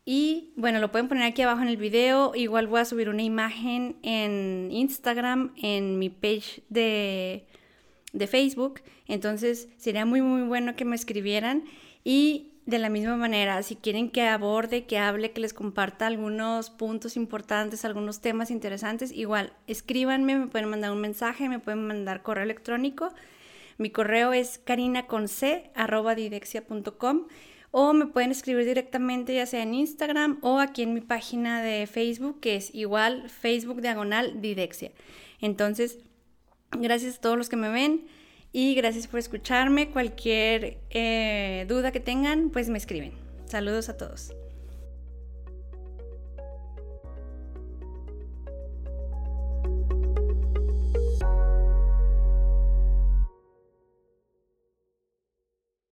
Y 0.04 0.54
bueno, 0.58 0.80
lo 0.80 0.92
pueden 0.92 1.08
poner 1.08 1.24
aquí 1.24 1.42
abajo 1.42 1.62
en 1.62 1.70
el 1.70 1.78
video. 1.78 2.34
Igual 2.36 2.68
voy 2.68 2.82
a 2.82 2.86
subir 2.86 3.08
una 3.08 3.24
imagen 3.24 3.96
en 4.04 4.70
Instagram, 4.72 5.54
en 5.56 5.98
mi 5.98 6.10
page 6.10 6.62
de, 6.70 7.46
de 8.12 8.28
Facebook. 8.28 8.82
Entonces 9.08 9.70
sería 9.78 10.06
muy, 10.06 10.22
muy 10.22 10.44
bueno 10.44 10.76
que 10.76 10.86
me 10.86 10.96
escribieran. 10.96 11.64
Y 12.04 12.54
de 12.68 12.78
la 12.80 12.90
misma 12.90 13.16
manera, 13.16 13.64
si 13.64 13.78
quieren 13.78 14.12
que 14.12 14.24
aborde, 14.24 14.86
que 14.86 15.00
hable, 15.00 15.32
que 15.32 15.40
les 15.40 15.54
comparta 15.54 16.06
algunos 16.06 16.70
puntos 16.70 17.16
importantes, 17.16 17.86
algunos 17.86 18.20
temas 18.20 18.52
interesantes, 18.52 19.14
igual 19.14 19.54
escríbanme, 19.68 20.38
me 20.38 20.48
pueden 20.48 20.68
mandar 20.68 20.92
un 20.92 21.00
mensaje, 21.00 21.48
me 21.48 21.60
pueden 21.60 21.88
mandar 21.88 22.24
correo 22.24 22.44
electrónico. 22.44 23.14
Mi 23.78 23.90
correo 23.90 24.34
es 24.34 24.60
carinaconc.com 24.60 27.28
o 27.72 27.94
me 27.94 28.06
pueden 28.08 28.32
escribir 28.32 28.66
directamente 28.66 29.34
ya 29.34 29.46
sea 29.46 29.64
en 29.64 29.74
Instagram 29.74 30.40
o 30.42 30.60
aquí 30.60 30.82
en 30.82 30.94
mi 30.94 31.00
página 31.00 31.62
de 31.62 31.88
Facebook 31.88 32.42
que 32.42 32.58
es 32.58 32.76
igual 32.76 33.30
Facebook 33.30 33.80
diagonal 33.82 34.42
Didexia. 34.42 34.92
Entonces, 35.40 36.00
gracias 36.72 37.18
a 37.18 37.22
todos 37.22 37.38
los 37.38 37.48
que 37.48 37.56
me 37.56 37.70
ven. 37.70 38.08
Y 38.52 38.76
gracias 38.76 39.08
por 39.08 39.20
escucharme. 39.20 39.90
Cualquier 39.92 40.78
eh, 40.90 41.66
duda 41.68 41.92
que 41.92 42.00
tengan, 42.00 42.50
pues 42.50 42.70
me 42.70 42.78
escriben. 42.78 43.14
Saludos 43.46 43.90
a 43.90 43.98
todos. 43.98 44.34